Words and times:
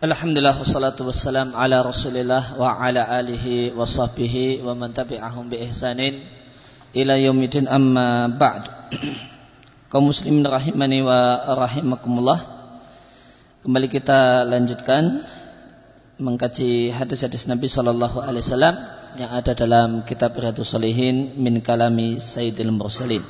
Alhamdulillah 0.00 0.56
wassalatu 0.56 1.04
wassalam 1.04 1.52
ala 1.52 1.84
Rasulillah 1.84 2.56
wa 2.56 2.72
ala 2.72 3.04
alihi 3.20 3.76
wa 3.76 3.84
sahbihi 3.84 4.64
wa 4.64 4.72
man 4.72 4.96
tabi'ahum 4.96 5.52
bi 5.52 5.60
ihsanin 5.60 6.24
ila 6.96 7.20
yaumidin 7.20 7.68
amma 7.68 8.32
ba'd. 8.32 8.64
Kaum 9.92 10.08
muslimin 10.08 10.48
rahimani 10.48 11.04
wa 11.04 11.52
rahimakumullah. 11.52 12.40
Kembali 13.60 13.92
kita 13.92 14.48
lanjutkan 14.48 15.20
mengkaji 16.16 16.96
hadis-hadis 16.96 17.44
Nabi 17.44 17.68
sallallahu 17.68 18.24
alaihi 18.24 18.40
wasallam 18.40 18.80
yang 19.20 19.36
ada 19.36 19.52
dalam 19.52 20.08
kitab 20.08 20.32
Riyadhus 20.32 20.72
Shalihin 20.72 21.36
min 21.36 21.60
kalami 21.60 22.16
Sayyidil 22.24 22.72
Mursalin. 22.72 23.20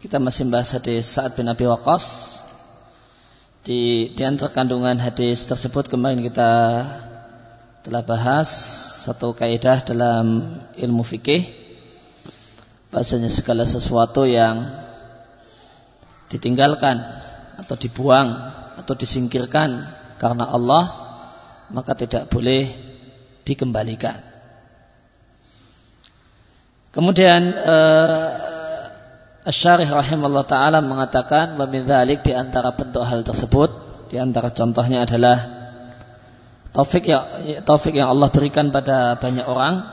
Kita 0.00 0.16
masih 0.16 0.48
membahas 0.48 0.80
hadis 0.80 1.12
Sa'ad 1.12 1.36
bin 1.36 1.44
Abi 1.44 1.68
Waqqas 1.68 2.37
di, 3.68 4.08
di 4.16 4.22
antara 4.24 4.48
kandungan 4.48 4.96
hadis 4.96 5.44
tersebut 5.44 5.92
kemarin 5.92 6.24
kita 6.24 6.52
telah 7.84 8.00
bahas 8.00 8.48
satu 9.04 9.36
kaidah 9.36 9.84
dalam 9.84 10.56
ilmu 10.72 11.04
fikih 11.04 11.44
bahasanya 12.88 13.28
segala 13.28 13.68
sesuatu 13.68 14.24
yang 14.24 14.72
ditinggalkan 16.32 16.96
atau 17.60 17.76
dibuang 17.76 18.40
atau 18.80 18.96
disingkirkan 18.96 19.84
karena 20.16 20.48
Allah 20.48 20.84
maka 21.68 21.92
tidak 21.92 22.32
boleh 22.32 22.72
dikembalikan. 23.44 24.16
Kemudian 26.88 27.52
eh, 27.52 28.47
Asy-Syarih 29.48 29.88
rahimahullah 29.88 30.44
taala 30.44 30.84
mengatakan 30.84 31.56
wa 31.56 31.64
min 31.64 31.88
di 32.20 32.32
antara 32.36 32.68
bentuk 32.76 33.00
hal 33.00 33.24
tersebut. 33.24 33.72
Di 34.12 34.20
antara 34.20 34.52
contohnya 34.52 35.08
adalah 35.08 35.40
taufik 36.68 37.08
yang 37.08 37.24
taufik 37.64 37.96
yang 37.96 38.12
Allah 38.12 38.28
berikan 38.28 38.68
pada 38.68 39.16
banyak 39.16 39.48
orang. 39.48 39.88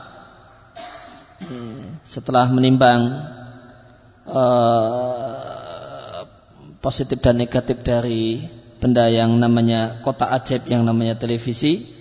Setelah 2.04 2.52
menimbang 2.52 3.00
uh, 4.28 6.20
positif 6.84 7.24
dan 7.24 7.40
negatif 7.40 7.80
dari 7.80 8.44
benda 8.76 9.08
yang 9.08 9.40
namanya 9.40 10.04
kota 10.04 10.36
ajaib 10.36 10.68
yang 10.68 10.84
namanya 10.84 11.16
televisi 11.16 11.95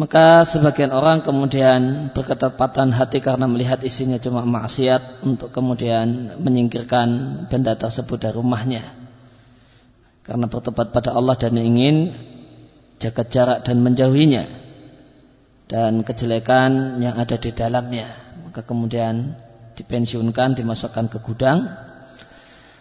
maka 0.00 0.48
sebagian 0.48 0.96
orang 0.96 1.20
kemudian 1.20 2.08
berketepatan 2.16 2.88
hati 2.88 3.20
karena 3.20 3.44
melihat 3.44 3.84
isinya 3.84 4.16
cuma 4.16 4.48
maksiat 4.48 5.20
untuk 5.28 5.52
kemudian 5.52 6.40
menyingkirkan 6.40 7.08
benda 7.52 7.76
tersebut 7.76 8.16
dari 8.16 8.32
rumahnya. 8.32 8.96
Karena 10.24 10.48
bertempat 10.48 10.96
pada 10.96 11.12
Allah 11.12 11.36
dan 11.36 11.52
ingin 11.60 12.16
jaga 12.96 13.28
jarak 13.28 13.68
dan 13.68 13.84
menjauhinya. 13.84 14.48
Dan 15.68 16.00
kejelekan 16.00 17.04
yang 17.04 17.20
ada 17.20 17.36
di 17.36 17.52
dalamnya. 17.52 18.08
Maka 18.48 18.64
kemudian 18.64 19.36
dipensiunkan, 19.76 20.56
dimasukkan 20.56 21.12
ke 21.12 21.20
gudang. 21.20 21.76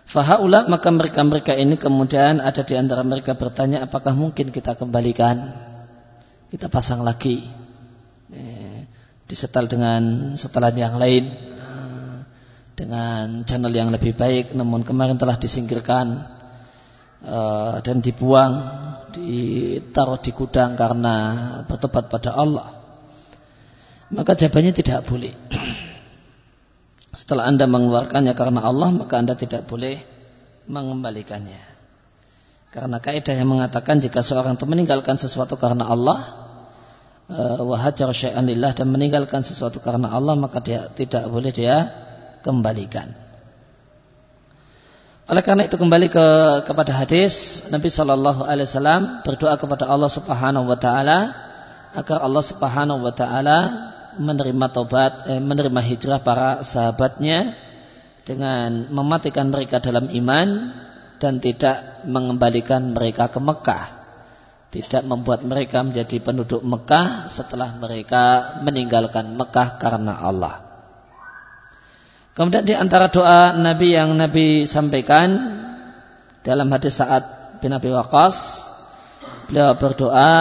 Fahaula 0.08 0.72
maka 0.72 0.88
mereka-mereka 0.88 1.52
ini 1.52 1.76
kemudian 1.76 2.40
ada 2.40 2.64
di 2.64 2.80
antara 2.80 3.04
mereka 3.04 3.36
bertanya 3.36 3.84
apakah 3.84 4.16
mungkin 4.16 4.56
kita 4.56 4.80
kembalikan 4.80 5.68
kita 6.50 6.66
pasang 6.66 7.06
lagi 7.06 7.46
eh, 8.34 8.90
disetel 9.30 9.70
dengan 9.70 10.34
setelan 10.34 10.74
yang 10.74 10.98
lain 10.98 11.30
dengan 12.80 13.44
channel 13.44 13.76
yang 13.76 13.92
lebih 13.92 14.16
baik. 14.16 14.56
Namun 14.56 14.88
kemarin 14.88 15.20
telah 15.20 15.36
disingkirkan 15.36 16.26
eh, 17.22 17.76
dan 17.84 18.00
dibuang 18.00 18.54
ditaruh 19.14 20.18
di 20.24 20.32
gudang 20.32 20.80
karena 20.80 21.16
bertobat 21.68 22.08
pada 22.08 22.32
Allah. 22.34 22.80
Maka 24.10 24.34
jawabannya 24.34 24.74
tidak 24.74 25.06
boleh. 25.06 25.36
Setelah 27.20 27.52
anda 27.52 27.68
mengeluarkannya 27.68 28.34
karena 28.34 28.64
Allah 28.64 28.90
maka 28.96 29.20
anda 29.20 29.36
tidak 29.36 29.68
boleh 29.68 30.00
mengembalikannya. 30.66 31.68
Karena 32.70 33.02
kaidah 33.02 33.34
yang 33.34 33.50
mengatakan 33.50 33.98
jika 33.98 34.22
seorang 34.22 34.54
itu 34.54 34.70
meninggalkan 34.70 35.18
sesuatu 35.18 35.58
karena 35.58 35.90
Allah 35.90 36.39
wahajar 37.30 38.10
syai'an 38.10 38.42
lillah 38.50 38.74
dan 38.74 38.90
meninggalkan 38.90 39.46
sesuatu 39.46 39.78
karena 39.78 40.10
Allah 40.10 40.34
maka 40.34 40.58
dia 40.66 40.90
tidak 40.90 41.30
boleh 41.30 41.54
dia 41.54 41.90
kembalikan. 42.42 43.14
Oleh 45.30 45.46
karena 45.46 45.70
itu 45.70 45.78
kembali 45.78 46.10
ke 46.10 46.26
kepada 46.66 46.90
hadis 46.90 47.66
Nabi 47.70 47.94
Shallallahu 47.94 48.42
Alaihi 48.50 48.66
Wasallam 48.66 49.22
berdoa 49.22 49.62
kepada 49.62 49.86
Allah 49.86 50.10
Subhanahu 50.10 50.66
Wa 50.66 50.78
Taala 50.82 51.20
agar 51.94 52.18
Allah 52.26 52.42
Subhanahu 52.42 53.06
Wa 53.06 53.14
Taala 53.14 53.58
menerima 54.18 54.66
tobat, 54.74 55.30
eh, 55.30 55.38
menerima 55.38 55.86
hijrah 55.86 56.26
para 56.26 56.66
sahabatnya 56.66 57.54
dengan 58.26 58.90
mematikan 58.90 59.54
mereka 59.54 59.78
dalam 59.78 60.10
iman 60.10 60.74
dan 61.22 61.38
tidak 61.38 62.02
mengembalikan 62.10 62.98
mereka 62.98 63.30
ke 63.30 63.38
Mekah. 63.38 63.99
Tidak 64.70 65.02
membuat 65.02 65.42
mereka 65.42 65.82
menjadi 65.82 66.22
penduduk 66.22 66.62
Mekah 66.62 67.26
setelah 67.26 67.74
mereka 67.82 68.58
meninggalkan 68.62 69.34
Mekah 69.34 69.82
karena 69.82 70.14
Allah. 70.22 70.62
Kemudian 72.38 72.64
di 72.64 72.78
antara 72.78 73.10
doa 73.10 73.58
Nabi 73.58 73.98
yang 73.98 74.16
Nabi 74.16 74.64
sampaikan 74.70 75.58
dalam 76.46 76.70
hadis 76.72 77.02
saat 77.02 77.26
bin 77.60 77.76
Abi 77.76 77.92
Waqqas 77.92 78.64
beliau 79.52 79.76
berdoa 79.76 80.34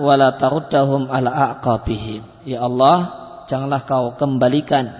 wala 0.00 0.34
taruddahum 0.34 1.06
ala 1.06 1.54
aqabihim. 1.54 2.24
Ya 2.48 2.66
Allah, 2.66 2.98
janganlah 3.46 3.86
kau 3.86 4.16
kembalikan 4.18 4.90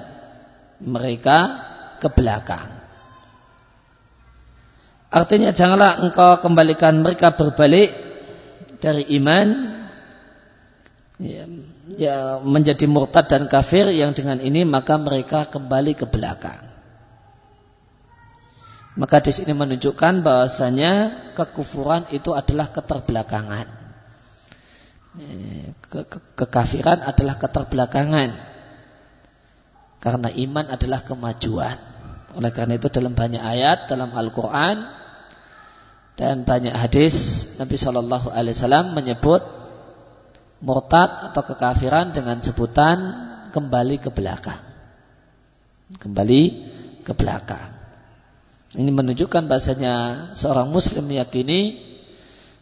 mereka 0.78 1.66
ke 1.98 2.12
belakang. 2.12 2.76
Artinya 5.10 5.50
janganlah 5.50 6.04
engkau 6.04 6.38
kembalikan 6.44 7.02
mereka 7.02 7.32
berbalik 7.32 8.05
dari 8.80 9.04
iman 9.20 9.46
ya, 11.20 11.44
ya, 11.96 12.16
menjadi 12.44 12.84
murtad 12.84 13.28
dan 13.28 13.48
kafir 13.48 13.88
yang 13.92 14.12
dengan 14.12 14.40
ini 14.40 14.64
maka 14.68 15.00
mereka 15.00 15.48
kembali 15.48 15.92
ke 15.96 16.06
belakang. 16.08 16.66
Maka 18.96 19.20
di 19.20 19.28
sini 19.28 19.52
menunjukkan 19.52 20.24
bahwasanya 20.24 20.92
kekufuran 21.36 22.08
itu 22.16 22.32
adalah 22.32 22.72
keterbelakangan. 22.72 23.68
Ke 25.84 26.00
-ke 26.08 26.18
Kekafiran 26.32 27.04
adalah 27.04 27.36
keterbelakangan. 27.36 28.30
Karena 30.00 30.28
iman 30.32 30.66
adalah 30.72 31.04
kemajuan. 31.04 31.76
Oleh 32.40 32.52
karena 32.52 32.80
itu 32.80 32.88
dalam 32.88 33.12
banyak 33.12 33.40
ayat 33.40 33.88
dalam 33.88 34.16
Al-Quran 34.16 35.05
dan 36.16 36.48
banyak 36.48 36.72
hadis 36.72 37.14
Nabi 37.60 37.76
Shallallahu 37.76 38.32
Alaihi 38.32 38.56
Wasallam 38.56 38.96
menyebut 38.96 39.44
murtad 40.64 41.30
atau 41.30 41.44
kekafiran 41.44 42.16
dengan 42.16 42.40
sebutan 42.40 42.96
kembali 43.52 44.00
ke 44.00 44.08
belakang. 44.08 44.58
Kembali 46.00 46.42
ke 47.04 47.12
belakang. 47.12 47.76
Ini 48.74 48.90
menunjukkan 48.90 49.46
bahasanya 49.46 49.94
seorang 50.34 50.72
muslim 50.72 51.06
meyakini 51.06 51.78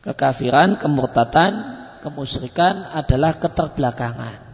kekafiran, 0.02 0.76
kemurtatan, 0.76 1.52
kemusyrikan 2.04 2.90
adalah 2.92 3.38
keterbelakangan. 3.38 4.44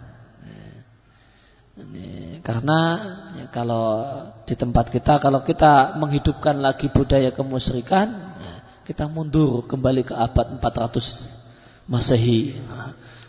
Karena 2.41 2.81
ya, 3.41 3.47
kalau 3.49 3.87
di 4.45 4.55
tempat 4.57 4.93
kita 4.93 5.17
kalau 5.17 5.41
kita 5.41 5.97
menghidupkan 5.97 6.61
lagi 6.61 6.93
budaya 6.93 7.33
kemusyrikan, 7.33 8.30
kita 8.91 9.07
mundur 9.07 9.71
kembali 9.71 10.03
ke 10.03 10.19
abad 10.19 10.59
400 10.59 11.87
Masehi. 11.87 12.59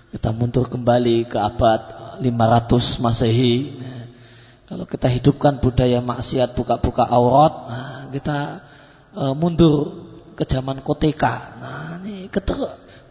Kita 0.09 0.33
mundur 0.33 0.65
kembali 0.65 1.29
ke 1.29 1.37
abad 1.37 2.17
500 2.17 2.97
Masehi. 2.97 3.69
Kalau 4.65 4.89
kita 4.89 5.05
hidupkan 5.05 5.61
budaya 5.61 6.01
maksiat 6.01 6.57
buka-buka 6.57 7.05
aurat, 7.05 7.53
kita 8.09 8.65
uh, 9.13 9.37
mundur 9.37 10.01
ke 10.33 10.49
zaman 10.49 10.81
koteka. 10.81 11.53
Nah, 11.61 12.01
ini 12.01 12.25
keter, 12.25 12.57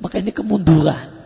maka 0.02 0.18
ini 0.18 0.34
kemunduran. 0.34 1.22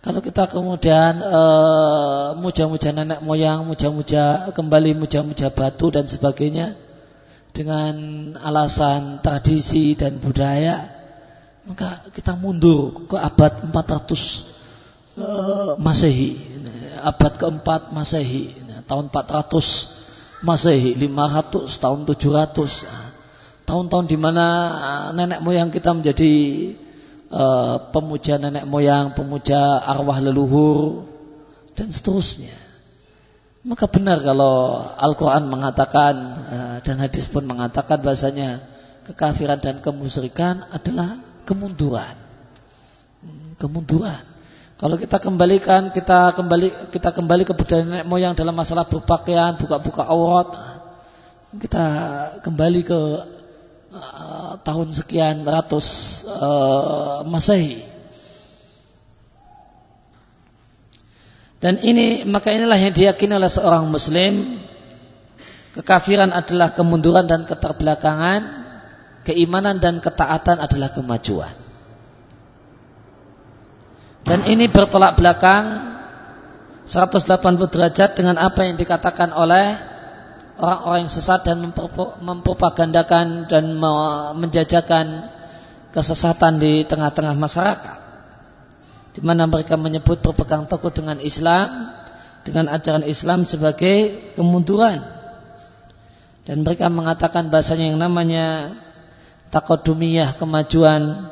Kalau 0.00 0.24
kita 0.24 0.48
kemudian 0.48 1.20
uh, 1.20 2.40
muja-muja 2.40 2.88
nenek 2.88 3.20
moyang, 3.20 3.68
muja-muja 3.68 4.48
kembali 4.56 4.96
muja-muja 4.96 5.52
batu 5.52 5.92
dan 5.92 6.08
sebagainya 6.08 6.72
dengan 7.52 7.94
alasan 8.40 9.20
tradisi 9.20 9.92
dan 9.92 10.16
budaya, 10.16 10.88
maka 11.68 12.08
kita 12.10 12.32
mundur 12.34 13.06
ke 13.06 13.16
abad 13.20 13.68
400 13.68 13.72
uh, 13.72 13.76
eh, 15.20 15.70
Masehi, 15.76 16.30
abad 17.04 17.32
keempat 17.36 17.92
Masehi, 17.92 18.56
tahun 18.88 19.12
400 19.12 20.42
Masehi, 20.42 20.96
500 20.96 21.68
tahun 21.78 22.00
700, 22.08 23.68
tahun-tahun 23.68 24.06
di 24.10 24.18
mana 24.18 24.46
nenek 25.14 25.38
moyang 25.44 25.70
kita 25.70 25.94
menjadi 25.94 26.32
uh, 27.30 27.92
pemuja 27.94 28.42
nenek 28.42 28.66
moyang, 28.66 29.14
pemuja 29.14 29.80
arwah 29.80 30.18
leluhur 30.18 31.06
dan 31.78 31.88
seterusnya. 31.88 32.61
Maka 33.62 33.86
benar 33.86 34.18
kalau 34.18 34.82
Al-Quran 34.98 35.46
mengatakan 35.46 36.14
uh, 36.50 36.76
dan 36.82 36.98
hadis 36.98 37.30
pun 37.30 37.46
mengatakan 37.46 38.02
bahasanya 38.02 38.58
kekafiran 39.06 39.62
dan 39.62 39.78
kemusyrikan 39.78 40.66
adalah 40.74 41.22
kemunduran. 41.46 42.18
Hmm, 43.22 43.54
kemunduran. 43.62 44.18
Kalau 44.82 44.98
kita 44.98 45.22
kembalikan, 45.22 45.94
kita 45.94 46.34
kembali 46.34 46.90
kita 46.90 47.14
kembali 47.14 47.46
ke 47.46 47.54
budaya 47.54 47.86
nenek 47.86 48.06
moyang 48.10 48.34
dalam 48.34 48.50
masalah 48.50 48.82
berpakaian, 48.82 49.54
buka-buka 49.54 50.10
aurat, 50.10 50.50
kita 51.54 51.84
kembali 52.42 52.80
ke 52.82 53.00
uh, 53.94 54.58
tahun 54.66 54.90
sekian 54.90 55.46
ratus 55.46 55.86
uh, 56.26 57.22
masehi. 57.30 57.91
Dan 61.62 61.78
ini 61.78 62.26
maka 62.26 62.50
inilah 62.50 62.74
yang 62.74 62.90
diyakini 62.90 63.38
oleh 63.38 63.46
seorang 63.46 63.86
muslim 63.86 64.58
kekafiran 65.78 66.34
adalah 66.34 66.74
kemunduran 66.74 67.30
dan 67.30 67.46
keterbelakangan, 67.46 68.42
keimanan 69.22 69.78
dan 69.78 70.02
ketaatan 70.02 70.58
adalah 70.58 70.90
kemajuan. 70.90 71.54
Dan 74.26 74.42
ini 74.50 74.66
bertolak 74.66 75.14
belakang 75.14 75.94
180 76.82 77.30
derajat 77.70 78.18
dengan 78.18 78.42
apa 78.42 78.66
yang 78.66 78.74
dikatakan 78.74 79.30
oleh 79.30 79.78
orang-orang 80.58 81.06
yang 81.06 81.14
sesat 81.14 81.46
dan 81.46 81.62
mempropagandakan 82.26 83.46
dan 83.46 83.64
menjajakan 84.34 85.30
kesesatan 85.94 86.58
di 86.58 86.82
tengah-tengah 86.82 87.38
masyarakat. 87.38 88.01
Di 89.12 89.20
mana 89.20 89.44
mereka 89.44 89.76
menyebut 89.76 90.24
berpegang 90.24 90.64
teguh 90.64 90.92
dengan 90.92 91.20
Islam, 91.20 91.92
dengan 92.42 92.72
ajaran 92.72 93.04
Islam 93.04 93.44
sebagai 93.44 94.32
kemunduran. 94.34 95.04
Dan 96.42 96.66
mereka 96.66 96.90
mengatakan 96.90 97.52
bahasanya 97.52 97.92
yang 97.92 98.00
namanya 98.00 98.74
takodumiyah 99.52 100.34
kemajuan 100.40 101.28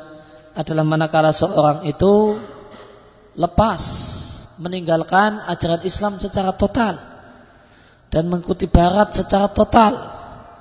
adalah 0.53 0.85
manakala 0.85 1.33
seorang 1.33 1.83
itu 1.89 2.37
lepas 3.35 3.81
meninggalkan 4.61 5.41
ajaran 5.49 5.81
Islam 5.83 6.21
secara 6.21 6.53
total 6.53 6.99
dan 8.11 8.27
mengikuti 8.27 8.67
barat 8.67 9.15
secara 9.15 9.47
total 9.49 9.95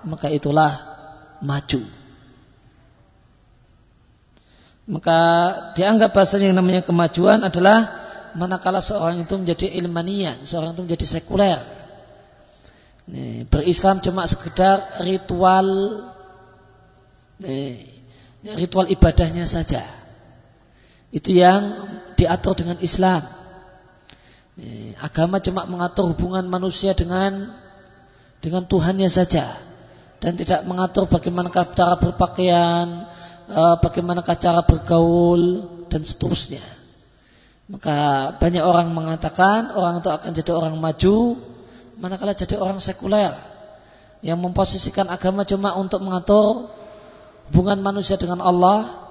maka 0.07 0.31
itulah 0.31 0.73
maju 1.43 2.00
maka 4.91 5.19
dianggap 5.79 6.11
bahasa 6.11 6.43
yang 6.43 6.59
namanya 6.59 6.83
kemajuan 6.83 7.47
adalah 7.47 7.95
manakala 8.35 8.83
seorang 8.83 9.23
itu 9.23 9.35
menjadi 9.39 9.67
ilmanian 9.79 10.43
seorang 10.43 10.75
itu 10.75 10.83
menjadi 10.83 11.07
sekuler. 11.07 11.61
Berislam 13.51 14.03
cuma 14.03 14.27
sekedar 14.27 15.03
ritual 15.03 15.67
ritual 18.43 18.87
ibadahnya 18.91 19.47
saja. 19.47 19.83
Itu 21.11 21.35
yang 21.35 21.75
diatur 22.15 22.55
dengan 22.55 22.79
Islam. 22.83 23.27
Agama 25.03 25.43
cuma 25.43 25.67
mengatur 25.67 26.15
hubungan 26.15 26.47
manusia 26.47 26.95
dengan 26.95 27.51
dengan 28.39 28.67
Tuhannya 28.67 29.11
saja. 29.11 29.59
Dan 30.21 30.37
tidak 30.37 30.69
mengatur 30.69 31.09
bagaimana 31.09 31.49
cara 31.51 31.97
berpakaian, 31.97 33.10
eh, 33.51 33.77
bagaimana 33.83 34.23
cara 34.23 34.63
bergaul 34.63 35.67
dan 35.91 36.03
seterusnya. 36.07 36.63
Maka 37.71 37.99
banyak 38.39 38.63
orang 38.63 38.91
mengatakan 38.91 39.75
orang 39.75 40.03
itu 40.03 40.11
akan 40.11 40.31
jadi 40.35 40.51
orang 40.55 40.75
maju 40.79 41.39
manakala 42.03 42.35
jadi 42.35 42.59
orang 42.59 42.83
sekuler 42.83 43.31
yang 44.25 44.41
memposisikan 44.43 45.07
agama 45.07 45.47
cuma 45.47 45.79
untuk 45.79 46.03
mengatur 46.03 46.73
hubungan 47.51 47.79
manusia 47.79 48.19
dengan 48.19 48.43
Allah 48.43 49.11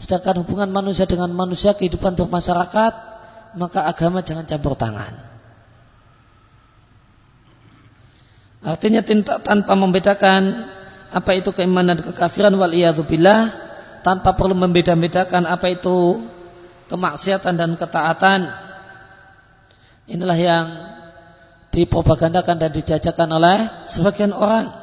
Sedangkan 0.00 0.40
hubungan 0.40 0.72
manusia 0.72 1.04
dengan 1.04 1.28
manusia, 1.36 1.76
kehidupan 1.76 2.16
bermasyarakat, 2.16 2.92
maka 3.60 3.80
agama 3.84 4.24
jangan 4.24 4.48
campur 4.48 4.72
tangan. 4.72 5.12
Artinya 8.64 9.04
tanpa 9.44 9.76
membedakan 9.76 10.72
apa 11.10 11.30
itu 11.34 11.50
keimanan 11.50 11.98
dan 11.98 12.06
kekafiran 12.14 12.54
wal 12.54 12.70
billah, 13.06 13.50
tanpa 14.06 14.38
perlu 14.38 14.54
membeda-bedakan 14.54 15.44
apa 15.44 15.74
itu 15.74 16.22
kemaksiatan 16.88 17.54
dan 17.58 17.70
ketaatan. 17.74 18.50
Inilah 20.10 20.38
yang 20.38 20.66
dipropagandakan 21.70 22.56
dan 22.58 22.70
dijajakan 22.74 23.28
oleh 23.30 23.58
sebagian 23.86 24.34
orang. 24.34 24.74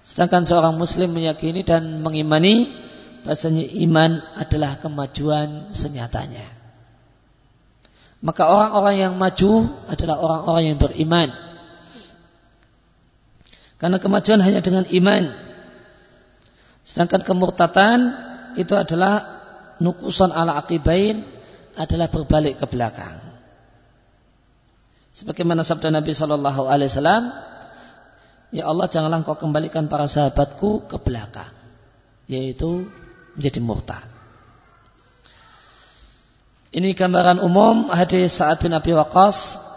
Sedangkan 0.00 0.48
seorang 0.48 0.72
muslim 0.80 1.12
meyakini 1.12 1.60
dan 1.60 2.00
mengimani 2.00 2.72
bahasanya 3.20 3.68
iman 3.84 4.24
adalah 4.40 4.80
kemajuan 4.80 5.76
senyatanya. 5.76 6.48
Maka 8.24 8.48
orang-orang 8.48 8.96
yang 8.96 9.14
maju 9.14 9.68
adalah 9.86 10.16
orang-orang 10.18 10.64
yang 10.72 10.78
beriman. 10.80 11.28
Karena 13.78 14.02
kemajuan 14.02 14.42
hanya 14.42 14.58
dengan 14.58 14.84
iman. 14.90 15.24
Sedangkan 16.82 17.22
kemurtatan 17.22 17.98
itu 18.58 18.74
adalah 18.74 19.38
nukusan 19.78 20.34
ala 20.34 20.58
akibain 20.58 21.22
adalah 21.78 22.10
berbalik 22.10 22.58
ke 22.58 22.66
belakang. 22.66 23.22
Sebagaimana 25.14 25.62
sabda 25.62 25.94
Nabi 25.94 26.10
Shallallahu 26.14 26.66
Alaihi 26.66 26.90
Wasallam, 26.90 27.24
Ya 28.48 28.64
Allah 28.64 28.88
janganlah 28.88 29.22
kau 29.28 29.36
kembalikan 29.36 29.92
para 29.92 30.08
sahabatku 30.08 30.88
ke 30.88 30.96
belakang, 30.98 31.52
yaitu 32.24 32.88
menjadi 33.36 33.60
murtad. 33.60 34.06
Ini 36.72 36.92
gambaran 36.96 37.40
umum 37.40 37.88
hadis 37.92 38.40
Sa'ad 38.40 38.60
bin 38.60 38.72
Abi 38.76 38.92
Waqqas. 38.92 39.67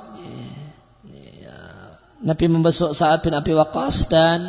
Nabi 2.21 2.45
membesuk 2.45 2.93
Sa'ad 2.93 3.25
bin 3.25 3.33
Abi 3.33 3.57
Waqqas 3.57 4.13
dan 4.13 4.39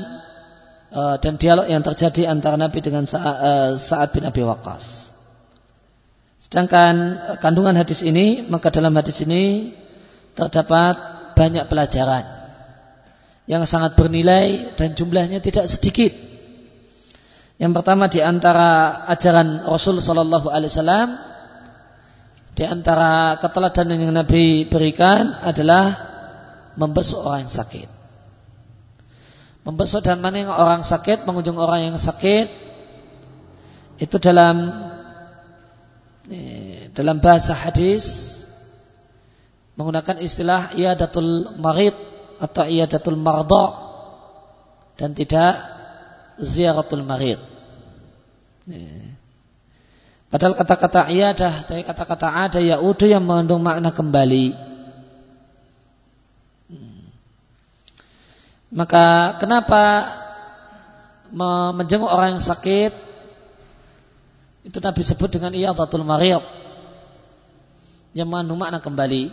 uh, 0.92 1.16
dan 1.16 1.40
dialog 1.40 1.64
yang 1.64 1.80
terjadi 1.80 2.28
antara 2.28 2.60
Nabi 2.60 2.84
dengan 2.84 3.08
uh, 3.08 3.80
Sa'ad 3.80 4.12
bin 4.12 4.28
Abi 4.28 4.44
Waqqas. 4.44 5.08
Sedangkan 6.44 6.94
uh, 7.16 7.36
kandungan 7.40 7.72
hadis 7.72 8.04
ini, 8.04 8.44
maka 8.52 8.68
dalam 8.68 8.92
hadis 8.92 9.24
ini 9.24 9.72
terdapat 10.36 11.00
banyak 11.32 11.64
pelajaran 11.64 12.24
yang 13.48 13.64
sangat 13.64 13.96
bernilai 13.96 14.76
dan 14.76 14.92
jumlahnya 14.92 15.40
tidak 15.40 15.64
sedikit. 15.64 16.12
Yang 17.56 17.72
pertama 17.72 18.12
di 18.12 18.20
antara 18.20 19.00
ajaran 19.08 19.64
Rasul 19.64 20.04
Sallallahu 20.04 20.52
Alaihi 20.52 20.72
Wasallam 20.76 21.08
di 22.52 22.64
antara 22.68 23.40
keteladanan 23.40 23.96
yang 23.96 24.12
Nabi 24.12 24.68
berikan 24.68 25.40
adalah 25.40 26.11
membesuk 26.76 27.20
orang 27.22 27.48
yang 27.48 27.54
sakit. 27.54 27.88
Membesuk 29.62 30.02
dan 30.02 30.18
mana 30.18 30.42
yang 30.42 30.50
orang 30.50 30.82
sakit, 30.82 31.22
mengunjung 31.22 31.54
orang 31.54 31.92
yang 31.92 31.98
sakit 31.98 32.50
itu 34.02 34.16
dalam 34.18 34.74
eh, 36.26 36.90
dalam 36.90 37.22
bahasa 37.22 37.54
hadis 37.54 38.34
menggunakan 39.78 40.18
istilah 40.18 40.74
iyadatul 40.74 41.54
marid 41.62 41.94
atau 42.42 42.66
iyadatul 42.66 43.14
mardo 43.14 43.70
dan 44.98 45.14
tidak 45.14 45.62
ziaratul 46.42 47.06
marid. 47.06 47.38
Padahal 50.32 50.56
kata-kata 50.56 51.12
iyadah 51.12 51.68
dari 51.68 51.84
kata-kata 51.84 52.28
ada 52.32 52.56
yaudu 52.56 53.04
yang 53.04 53.20
mengandung 53.20 53.60
makna 53.60 53.92
kembali. 53.92 54.71
Maka 58.72 59.36
kenapa 59.36 60.08
menjenguk 61.76 62.08
orang 62.08 62.40
yang 62.40 62.44
sakit? 62.44 62.92
Itu 64.64 64.80
Nabi 64.80 65.02
sebut 65.04 65.28
dengan 65.28 65.52
iyadatul 65.52 66.08
mariyat 66.08 66.40
yang 68.16 68.28
mengandung 68.32 68.60
makna 68.60 68.80
kembali 68.80 69.28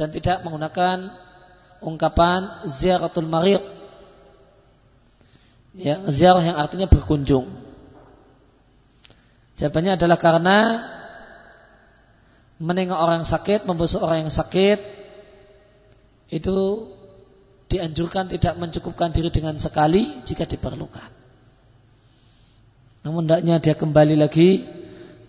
dan 0.00 0.08
tidak 0.08 0.40
menggunakan 0.46 1.12
ungkapan 1.80 2.68
ziaratul 2.68 3.28
mariyat 3.28 3.64
ya, 5.76 6.00
ziarah 6.08 6.44
yang 6.44 6.56
artinya 6.56 6.88
berkunjung. 6.88 7.48
Jawabannya 9.60 10.00
adalah 10.00 10.16
karena 10.16 10.58
menengok 12.60 12.96
orang 12.96 13.22
sakit, 13.24 13.68
membesuk 13.68 14.00
orang 14.00 14.24
yang 14.28 14.32
sakit 14.32 14.78
itu 16.30 16.56
dianjurkan 17.70 18.26
tidak 18.26 18.58
mencukupkan 18.58 19.14
diri 19.14 19.30
dengan 19.30 19.54
sekali 19.62 20.26
jika 20.26 20.42
diperlukan. 20.42 21.06
Namun 23.06 23.24
hendaknya 23.24 23.62
dia 23.62 23.74
kembali 23.78 24.18
lagi 24.18 24.66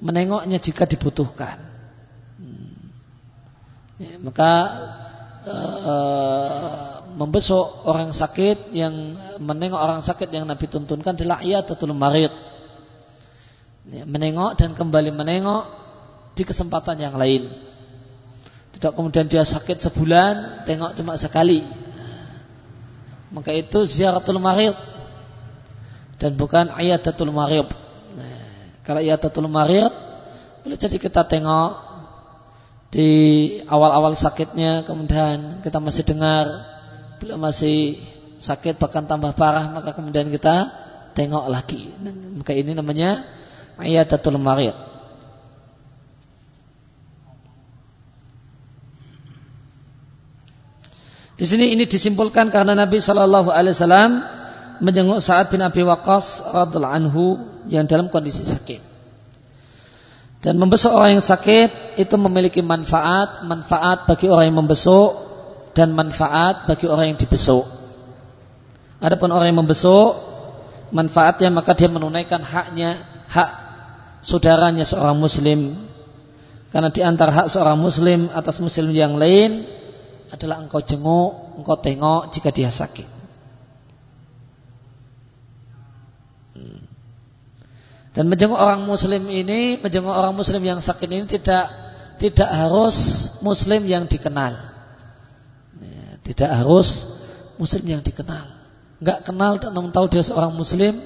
menengoknya 0.02 0.58
jika 0.58 0.90
dibutuhkan. 0.90 1.62
Hmm. 2.42 2.74
Ya, 4.02 4.18
maka 4.18 4.52
uh, 5.46 7.06
membesuk 7.14 7.86
orang 7.86 8.10
sakit 8.10 8.74
yang 8.74 9.16
menengok 9.38 9.78
orang 9.78 10.02
sakit 10.02 10.34
yang 10.34 10.50
Nabi 10.50 10.66
tuntunkan 10.66 11.14
adalah 11.14 11.46
iyadatul 11.46 11.94
marid. 11.94 12.34
Ya, 13.94 14.04
menengok 14.10 14.58
dan 14.58 14.74
kembali 14.74 15.14
menengok 15.14 15.64
di 16.34 16.44
kesempatan 16.44 16.98
yang 16.98 17.16
lain. 17.16 17.54
Tidak 18.76 18.98
kemudian 18.98 19.30
dia 19.30 19.46
sakit 19.46 19.78
sebulan, 19.78 20.66
tengok 20.66 20.98
cuma 20.98 21.14
sekali. 21.14 21.62
Maka 23.32 23.56
itu 23.56 23.88
ziaratul 23.88 24.44
marid 24.44 24.76
dan 26.20 26.36
bukan 26.36 26.76
iyadatul 26.78 27.32
marid. 27.32 27.66
Nah, 28.14 28.38
kalau 28.84 29.00
iyadatul 29.00 29.48
marid 29.48 29.90
boleh 30.62 30.78
jadi 30.78 31.00
kita 31.00 31.26
tengok 31.26 31.72
di 32.92 33.10
awal-awal 33.72 34.14
sakitnya 34.20 34.84
kemudian 34.84 35.64
kita 35.64 35.80
masih 35.80 36.04
dengar 36.04 36.46
beliau 37.18 37.40
masih 37.40 37.96
sakit 38.38 38.76
bahkan 38.76 39.08
tambah 39.08 39.32
parah 39.32 39.72
maka 39.72 39.96
kemudian 39.96 40.28
kita 40.28 40.68
tengok 41.16 41.48
lagi. 41.48 41.88
Maka 42.36 42.52
ini 42.52 42.76
namanya 42.76 43.24
iyadatul 43.80 44.36
marid. 44.36 44.91
Di 51.42 51.50
sini 51.50 51.74
ini 51.74 51.90
disimpulkan 51.90 52.54
karena 52.54 52.78
Nabi 52.78 53.02
Shallallahu 53.02 53.50
Alaihi 53.50 53.74
Wasallam 53.74 54.22
menjenguk 54.78 55.26
Sa'ad 55.26 55.50
bin 55.50 55.66
Abi 55.66 55.82
Waqqas 55.82 56.54
radhiallahu 56.54 56.94
anhu 56.94 57.42
yang 57.66 57.90
dalam 57.90 58.14
kondisi 58.14 58.46
sakit. 58.46 58.78
Dan 60.46 60.62
membesuk 60.62 60.94
orang 60.94 61.18
yang 61.18 61.26
sakit 61.26 61.98
itu 61.98 62.14
memiliki 62.22 62.62
manfaat, 62.62 63.42
manfaat 63.42 64.06
bagi 64.06 64.30
orang 64.30 64.54
yang 64.54 64.62
membesuk 64.62 65.18
dan 65.74 65.98
manfaat 65.98 66.70
bagi 66.70 66.86
orang 66.86 67.14
yang 67.14 67.18
dibesuk. 67.18 67.66
Adapun 69.02 69.34
orang 69.34 69.50
yang 69.50 69.66
membesuk, 69.66 70.22
manfaatnya 70.94 71.50
maka 71.50 71.74
dia 71.74 71.90
menunaikan 71.90 72.46
haknya, 72.46 73.02
hak 73.34 73.50
saudaranya 74.22 74.86
seorang 74.86 75.18
muslim. 75.18 75.74
Karena 76.70 76.94
di 76.94 77.02
antara 77.02 77.34
hak 77.34 77.50
seorang 77.50 77.82
muslim 77.82 78.30
atas 78.30 78.62
muslim 78.62 78.94
yang 78.94 79.18
lain 79.18 79.81
adalah 80.32 80.64
engkau 80.64 80.80
jenguk, 80.80 81.60
engkau 81.60 81.78
tengok 81.78 82.32
jika 82.32 82.50
dia 82.56 82.72
sakit. 82.72 83.22
Dan 88.12 88.28
menjenguk 88.28 88.60
orang 88.60 88.84
muslim 88.84 89.24
ini, 89.32 89.80
menjenguk 89.80 90.12
orang 90.12 90.36
muslim 90.36 90.60
yang 90.60 90.84
sakit 90.84 91.08
ini 91.08 91.26
tidak 91.32 91.72
tidak 92.20 92.50
harus 92.52 92.96
muslim 93.40 93.88
yang 93.88 94.04
dikenal. 94.04 94.60
Ya, 95.80 96.20
tidak 96.28 96.50
harus 96.52 97.08
muslim 97.56 97.88
yang 97.88 98.04
dikenal. 98.04 98.52
Enggak 99.00 99.20
kenal 99.24 99.58
namun 99.72 99.96
tahu 99.96 100.12
dia 100.12 100.22
seorang 100.22 100.52
muslim, 100.52 101.00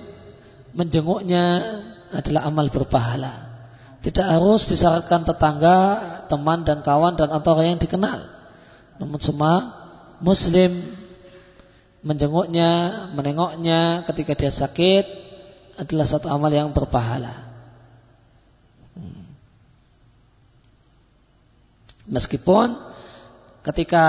menjenguknya 0.74 1.62
adalah 2.10 2.50
amal 2.50 2.74
berpahala. 2.74 3.53
Tidak 4.01 4.25
harus 4.25 4.70
disyaratkan 4.70 5.25
tetangga, 5.25 5.77
teman 6.25 6.65
dan 6.65 6.82
kawan 6.82 7.17
dan 7.17 7.29
atau 7.34 7.58
orang 7.58 7.77
yang 7.77 7.82
dikenal. 7.82 8.35
Namun 9.00 9.20
semua 9.20 9.75
muslim 10.24 10.80
menjenguknya, 12.06 12.70
menengoknya 13.18 14.06
ketika 14.06 14.38
dia 14.38 14.52
sakit, 14.54 15.06
adalah 15.75 16.08
satu 16.08 16.32
amal 16.32 16.54
yang 16.54 16.72
berpahala. 16.72 17.34
Hmm. 18.96 19.25
Meskipun 22.08 22.78
ketika 23.66 24.06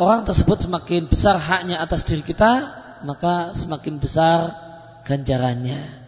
orang 0.00 0.24
tersebut 0.24 0.64
semakin 0.64 1.06
besar 1.06 1.36
haknya 1.36 1.78
atas 1.78 2.02
diri 2.08 2.24
kita, 2.24 2.72
maka 3.04 3.52
semakin 3.52 4.00
besar 4.00 4.56
ganjarannya. 5.04 6.00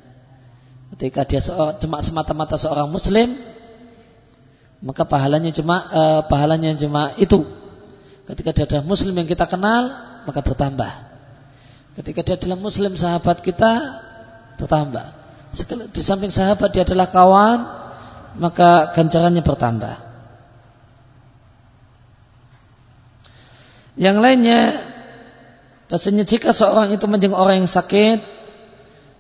Ketika 0.97 1.29
dia 1.29 1.41
seorang, 1.41 1.77
cuma 1.81 2.01
semata-mata 2.01 2.57
seorang 2.57 2.89
muslim, 2.89 3.37
maka 4.81 5.05
pahalanya 5.05 5.53
cuma 5.53 5.77
eh, 5.93 6.21
pahalanya 6.27 6.73
cuma 6.81 7.13
itu. 7.21 7.62
Ketika 8.23 8.55
dia 8.55 8.65
adalah 8.71 8.85
muslim 8.87 9.19
yang 9.19 9.27
kita 9.27 9.51
kenal, 9.51 9.91
maka 10.27 10.41
bertambah. 10.41 10.93
Ketika 11.99 12.21
dia 12.23 12.35
adalah 12.39 12.59
muslim 12.59 12.95
sahabat 12.95 13.43
kita, 13.43 13.73
bertambah. 14.57 15.07
Di 15.93 16.03
samping 16.03 16.33
sahabat 16.33 16.73
dia 16.73 16.87
adalah 16.87 17.11
kawan, 17.11 17.59
maka 18.39 18.95
ganjarannya 18.97 19.45
bertambah. 19.45 19.97
Yang 24.01 24.17
lainnya, 24.25 24.61
rasanya 25.93 26.25
jika 26.25 26.57
seorang 26.57 26.97
itu 26.97 27.05
menjenguk 27.05 27.37
orang 27.37 27.61
yang 27.61 27.69
sakit, 27.69 28.25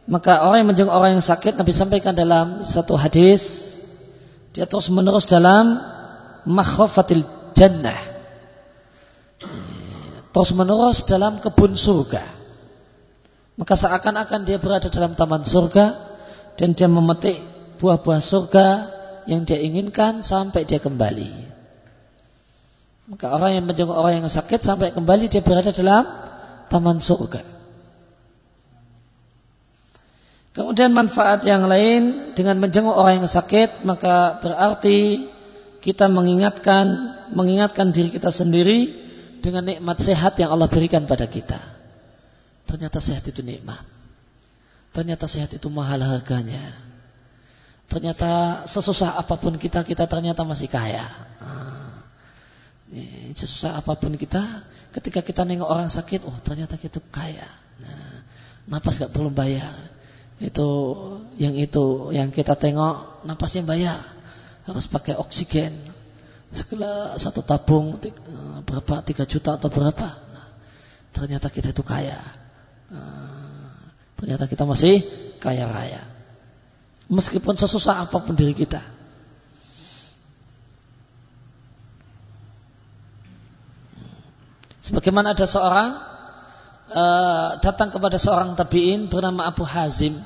maka 0.09 0.41
orang 0.41 0.65
yang 0.65 0.71
menjenguk 0.73 0.95
orang 0.95 1.21
yang 1.21 1.27
sakit 1.27 1.61
Nabi 1.61 1.73
sampaikan 1.77 2.17
dalam 2.17 2.65
satu 2.65 2.97
hadis, 2.97 3.77
dia 4.57 4.65
terus 4.65 4.89
menerus 4.89 5.29
dalam 5.29 5.77
makhofatil 6.49 7.29
jannah. 7.53 8.12
Terus 10.33 10.51
menerus 10.57 11.05
dalam 11.05 11.39
kebun 11.45 11.77
surga. 11.77 12.25
Maka 13.61 13.77
seakan-akan 13.77 14.49
dia 14.49 14.57
berada 14.57 14.89
dalam 14.89 15.13
taman 15.13 15.45
surga 15.45 15.93
dan 16.57 16.73
dia 16.73 16.89
memetik 16.89 17.37
buah-buah 17.77 18.23
surga 18.25 18.67
yang 19.29 19.45
dia 19.45 19.61
inginkan 19.61 20.25
sampai 20.25 20.65
dia 20.65 20.81
kembali. 20.81 21.53
Maka 23.13 23.29
orang 23.29 23.61
yang 23.61 23.65
menjenguk 23.69 23.93
orang 23.93 24.25
yang 24.25 24.31
sakit 24.33 24.65
sampai 24.65 24.97
kembali 24.97 25.29
dia 25.29 25.45
berada 25.45 25.69
dalam 25.69 26.09
taman 26.73 26.97
surga. 27.05 27.45
Kemudian 30.53 30.93
manfaat 30.93 31.45
yang 31.49 31.65
lain 31.65 32.33
dengan 32.37 32.61
menjenguk 32.61 32.93
orang 32.93 33.21
yang 33.21 33.29
sakit 33.29 33.85
maka 33.89 34.41
berarti 34.41 35.29
kita 35.81 36.09
mengingatkan 36.13 36.89
mengingatkan 37.33 37.93
diri 37.93 38.13
kita 38.13 38.29
sendiri 38.29 38.93
dengan 39.43 39.67
nikmat 39.67 39.99
sehat 39.99 40.39
yang 40.39 40.55
Allah 40.55 40.71
berikan 40.71 41.05
pada 41.05 41.27
kita. 41.27 41.59
Ternyata 42.65 43.03
sehat 43.03 43.27
itu 43.27 43.43
nikmat. 43.43 43.83
Ternyata 44.95 45.27
sehat 45.27 45.51
itu 45.51 45.67
mahal 45.67 45.99
harganya. 46.01 46.73
Ternyata 47.91 48.65
sesusah 48.71 49.19
apa 49.19 49.37
pun 49.37 49.59
kita, 49.59 49.85
kita 49.85 50.09
ternyata 50.09 50.47
masih 50.47 50.71
kaya. 50.71 51.05
Nah, 51.43 52.07
sesusah 53.37 53.77
apa 53.77 53.99
pun 53.99 54.15
kita, 54.17 54.65
ketika 54.97 55.21
kita 55.21 55.43
nengok 55.43 55.69
orang 55.69 55.91
sakit, 55.91 56.25
oh 56.25 56.37
ternyata 56.41 56.79
kita 56.79 57.03
kaya. 57.13 57.45
Nah, 57.83 58.25
napas 58.71 59.03
gak 59.03 59.13
perlu 59.13 59.29
bayar. 59.29 59.75
Itu 60.41 60.69
yang 61.37 61.59
itu 61.59 62.15
yang 62.15 62.33
kita 62.33 62.57
tengok 62.57 63.27
napasnya 63.29 63.67
bayar. 63.67 64.01
Harus 64.65 64.87
pakai 64.87 65.19
oksigen. 65.19 65.75
Segala 66.53 67.17
satu 67.17 67.41
tabung 67.41 67.97
eh, 68.05 68.13
berapa 68.69 69.01
tiga 69.01 69.25
juta 69.25 69.57
atau 69.57 69.73
berapa. 69.73 70.05
Nah, 70.05 70.49
ternyata 71.17 71.49
kita 71.49 71.73
itu 71.73 71.81
kaya. 71.81 72.21
Ah, 72.93 73.89
ternyata 74.21 74.45
kita 74.45 74.69
masih 74.69 75.01
kaya 75.41 75.65
raya. 75.65 76.05
Meskipun 77.09 77.57
sesusah 77.57 78.05
apa 78.05 78.21
pun 78.21 78.37
diri 78.37 78.53
kita. 78.53 78.85
Sebagaimana 84.83 85.33
ada 85.33 85.47
seorang 85.47 85.95
uh, 86.91 87.49
datang 87.63 87.89
kepada 87.89 88.19
seorang 88.19 88.59
tabiin 88.59 89.09
bernama 89.09 89.49
Abu 89.49 89.65
Hazim. 89.65 90.19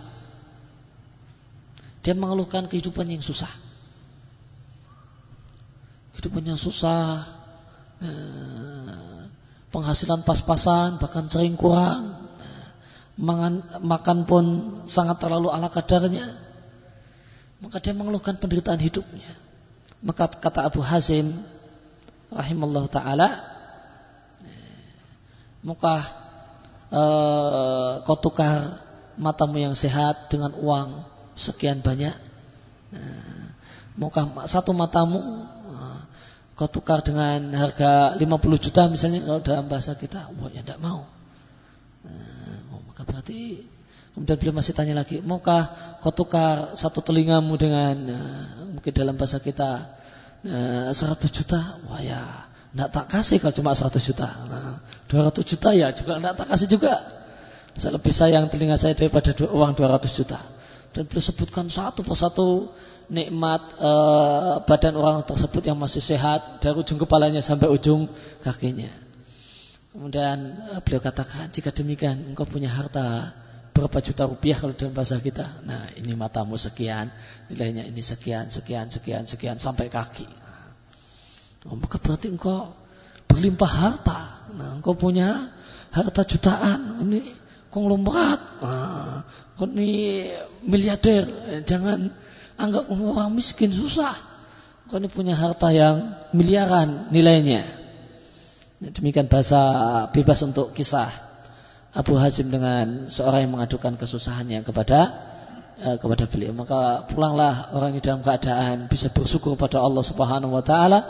Dia 2.02 2.14
mengeluhkan 2.14 2.70
kehidupan 2.70 3.06
yang 3.10 3.22
susah. 3.22 3.50
Kehidupan 6.26 6.50
yang 6.50 6.58
susah, 6.58 7.22
uh, 8.02 9.30
penghasilan 9.70 10.26
pas-pasan, 10.26 10.98
bahkan 10.98 11.30
sering 11.30 11.54
kurang 11.54 12.18
makan, 13.16 14.18
pun 14.26 14.44
sangat 14.90 15.22
terlalu 15.22 15.54
ala 15.54 15.70
kadarnya, 15.70 16.34
maka 17.62 17.78
dia 17.78 17.94
mengeluhkan 17.94 18.34
penderitaan 18.42 18.82
hidupnya. 18.82 19.38
Maka 20.02 20.26
kata 20.26 20.66
Abu 20.66 20.82
Hazim 20.82 21.30
rahimallah 22.34 22.90
taala, 22.90 23.28
muka 25.62 26.02
eh, 26.90 27.92
kau 28.02 28.18
tukar 28.18 28.82
matamu 29.14 29.62
yang 29.62 29.78
sehat 29.78 30.26
dengan 30.26 30.52
uang 30.58 31.06
sekian 31.38 31.86
banyak. 31.86 32.18
Eh, 32.92 33.44
muka 33.96 34.44
satu 34.44 34.76
matamu 34.76 35.18
eh, 35.18 35.55
kau 36.56 36.68
tukar 36.72 37.04
dengan 37.04 37.52
harga 37.52 38.16
50 38.16 38.64
juta 38.64 38.88
misalnya 38.88 39.20
kalau 39.22 39.40
dalam 39.44 39.68
bahasa 39.68 39.92
kita, 39.94 40.32
wah 40.40 40.48
ya 40.50 40.64
tidak 40.64 40.80
mau. 40.80 41.04
Eh, 42.08 42.58
maka 42.88 43.04
berarti 43.04 43.60
Kemudian 44.16 44.40
beliau 44.40 44.56
masih 44.56 44.72
tanya 44.72 44.96
lagi, 44.96 45.20
maukah 45.20 45.68
kau 46.00 46.08
tukar 46.08 46.72
satu 46.72 47.04
telingamu 47.04 47.52
dengan 47.60 47.92
uh, 48.08 48.64
mungkin 48.72 48.88
dalam 48.96 49.12
bahasa 49.12 49.44
kita 49.44 49.92
uh, 50.40 50.88
100 50.88 51.20
juta? 51.28 51.76
Wah 51.84 52.00
ya, 52.00 52.48
tidak 52.72 52.96
tak 52.96 53.06
kasih 53.12 53.44
kalau 53.44 53.52
cuma 53.52 53.76
100 53.76 53.92
juta. 54.00 54.24
Nah, 54.48 54.80
200 55.12 55.36
juta 55.44 55.68
ya 55.76 55.92
juga 55.92 56.16
tidak 56.16 56.32
tak 56.32 56.48
kasih 56.48 56.68
juga. 56.72 56.94
Saya 57.76 57.92
lebih 58.00 58.08
sayang 58.08 58.48
telinga 58.48 58.80
saya 58.80 58.96
daripada 58.96 59.36
uang 59.36 59.76
200 59.76 60.08
juta. 60.08 60.40
Dan 60.96 61.04
beliau 61.04 61.20
sebutkan 61.20 61.68
satu 61.68 62.00
persatu 62.00 62.72
nikmat 63.06 63.62
uh, 63.78 64.62
badan 64.66 64.98
orang 64.98 65.22
tersebut 65.22 65.62
yang 65.62 65.78
masih 65.78 66.02
sehat 66.02 66.58
dari 66.58 66.74
ujung 66.74 66.98
kepalanya 66.98 67.38
sampai 67.38 67.70
ujung 67.70 68.10
kakinya. 68.42 68.90
Kemudian 69.94 70.38
uh, 70.74 70.80
beliau 70.82 70.98
katakan 70.98 71.48
jika 71.54 71.70
demikian 71.70 72.34
engkau 72.34 72.44
punya 72.44 72.68
harta 72.68 73.30
berapa 73.76 73.98
juta 74.00 74.24
rupiah 74.24 74.56
kalau 74.56 74.74
dalam 74.74 74.96
bahasa 74.96 75.20
kita. 75.20 75.62
Nah 75.68 75.92
ini 75.94 76.16
matamu 76.16 76.56
sekian, 76.56 77.12
nilainya 77.52 77.86
ini 77.86 78.02
sekian, 78.02 78.48
sekian, 78.48 78.88
sekian, 78.88 79.28
sekian 79.28 79.56
sampai 79.60 79.92
kaki. 79.92 80.26
Nah, 80.26 80.72
oh, 81.70 81.76
maka 81.76 82.00
berarti 82.00 82.32
engkau 82.32 82.72
berlimpah 83.28 83.70
harta. 83.70 84.48
Nah 84.56 84.80
engkau 84.80 84.96
punya 84.96 85.52
harta 85.92 86.24
jutaan. 86.24 87.04
Ini 87.06 87.20
konglomerat. 87.68 88.40
Nah, 88.64 89.20
ini 89.68 90.24
miliarder. 90.64 91.28
Jangan 91.68 92.25
anggap 92.56 92.88
orang 92.88 93.32
miskin 93.32 93.72
susah. 93.72 94.16
Kau 94.86 95.02
ini 95.02 95.10
punya 95.10 95.34
harta 95.34 95.74
yang 95.74 96.14
miliaran 96.30 97.10
nilainya. 97.10 97.66
Demikian 98.78 99.26
bahasa 99.26 99.60
bebas 100.12 100.44
untuk 100.44 100.76
kisah 100.76 101.08
Abu 101.96 102.20
Hazim 102.20 102.52
dengan 102.52 103.08
seorang 103.08 103.48
yang 103.48 103.52
mengadukan 103.56 103.96
kesusahannya 103.96 104.62
kepada 104.62 104.98
eh, 105.80 105.96
kepada 105.96 106.28
beliau. 106.28 106.52
Maka 106.52 107.08
pulanglah 107.08 107.72
orang 107.72 107.96
ini 107.96 108.04
dalam 108.04 108.20
keadaan 108.20 108.86
bisa 108.86 109.08
bersyukur 109.08 109.56
pada 109.56 109.80
Allah 109.80 110.04
Subhanahu 110.04 110.52
wa 110.52 110.62
taala 110.62 111.08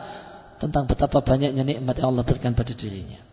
tentang 0.62 0.87
betapa 0.88 1.21
banyaknya 1.21 1.67
nikmat 1.67 2.00
yang 2.00 2.15
Allah 2.15 2.25
berikan 2.25 2.55
pada 2.55 2.73
dirinya. 2.73 3.25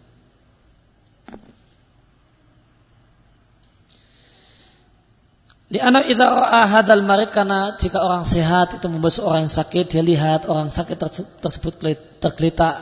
Di 5.74 5.82
anak 5.82 6.06
itu 6.06 6.22
hadal 6.70 7.02
marid 7.02 7.34
karena 7.34 7.74
jika 7.74 7.98
orang 8.06 8.30
sehat 8.30 8.78
itu 8.78 8.86
membesuk 8.86 9.26
orang 9.26 9.50
yang 9.50 9.56
sakit, 9.58 9.90
dia 9.90 10.06
lihat 10.06 10.46
orang 10.46 10.70
sakit 10.70 11.02
tersebut 11.42 11.82
tergeletak 12.22 12.78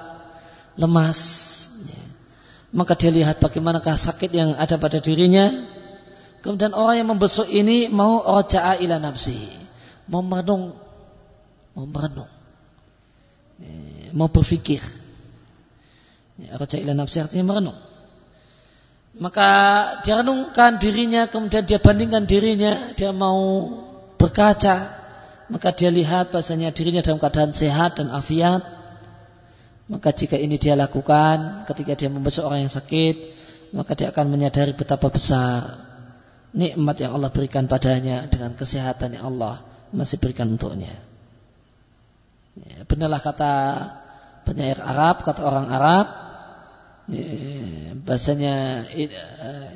lemas. 0.76 1.20
Maka 2.76 3.00
dia 3.00 3.08
lihat 3.16 3.40
bagaimanakah 3.40 3.96
sakit 3.96 4.36
yang 4.36 4.60
ada 4.60 4.76
pada 4.76 5.00
dirinya. 5.00 5.72
Kemudian 6.44 6.76
orang 6.76 7.00
yang 7.00 7.08
membesuk 7.08 7.48
ini 7.48 7.88
mau 7.88 8.28
roja'a 8.28 8.76
ila 8.84 9.00
nafsi. 9.00 9.40
Mau 10.12 10.20
merenung. 10.20 10.76
Mau 11.72 11.88
merenung. 11.88 12.28
Mau 14.12 14.28
berfikir. 14.28 14.84
Roja'a 16.44 16.84
ila 16.84 16.92
nafsi 16.92 17.24
artinya 17.24 17.56
merenung. 17.56 17.91
Maka 19.12 19.50
dia 20.08 20.24
renungkan 20.24 20.80
dirinya, 20.80 21.28
kemudian 21.28 21.68
dia 21.68 21.84
bandingkan 21.84 22.24
dirinya, 22.24 22.96
dia 22.96 23.12
mau 23.12 23.68
berkaca, 24.16 24.88
maka 25.52 25.76
dia 25.76 25.92
lihat 25.92 26.32
bahasanya 26.32 26.72
dirinya 26.72 27.04
dalam 27.04 27.20
keadaan 27.20 27.52
sehat 27.52 28.00
dan 28.00 28.08
afiat. 28.08 28.64
Maka 29.92 30.16
jika 30.16 30.40
ini 30.40 30.56
dia 30.56 30.80
lakukan 30.80 31.68
ketika 31.68 32.00
dia 32.00 32.08
membesuk 32.08 32.48
orang 32.48 32.64
yang 32.64 32.72
sakit, 32.72 33.16
maka 33.76 33.92
dia 34.00 34.16
akan 34.16 34.32
menyadari 34.32 34.72
betapa 34.72 35.12
besar 35.12 35.92
nikmat 36.56 36.96
yang 37.04 37.12
Allah 37.16 37.32
berikan 37.32 37.68
padanya 37.68 38.28
dengan 38.32 38.56
kesehatan 38.56 39.20
yang 39.20 39.36
Allah 39.36 39.60
masih 39.92 40.20
berikan 40.24 40.48
untuknya. 40.48 40.96
Ya, 42.56 42.84
benarlah 42.88 43.20
kata 43.20 43.54
penyair 44.48 44.80
Arab, 44.80 45.24
kata 45.24 45.44
orang 45.44 45.68
Arab, 45.72 46.08
bahasanya 48.02 48.88
uh, 48.88 49.70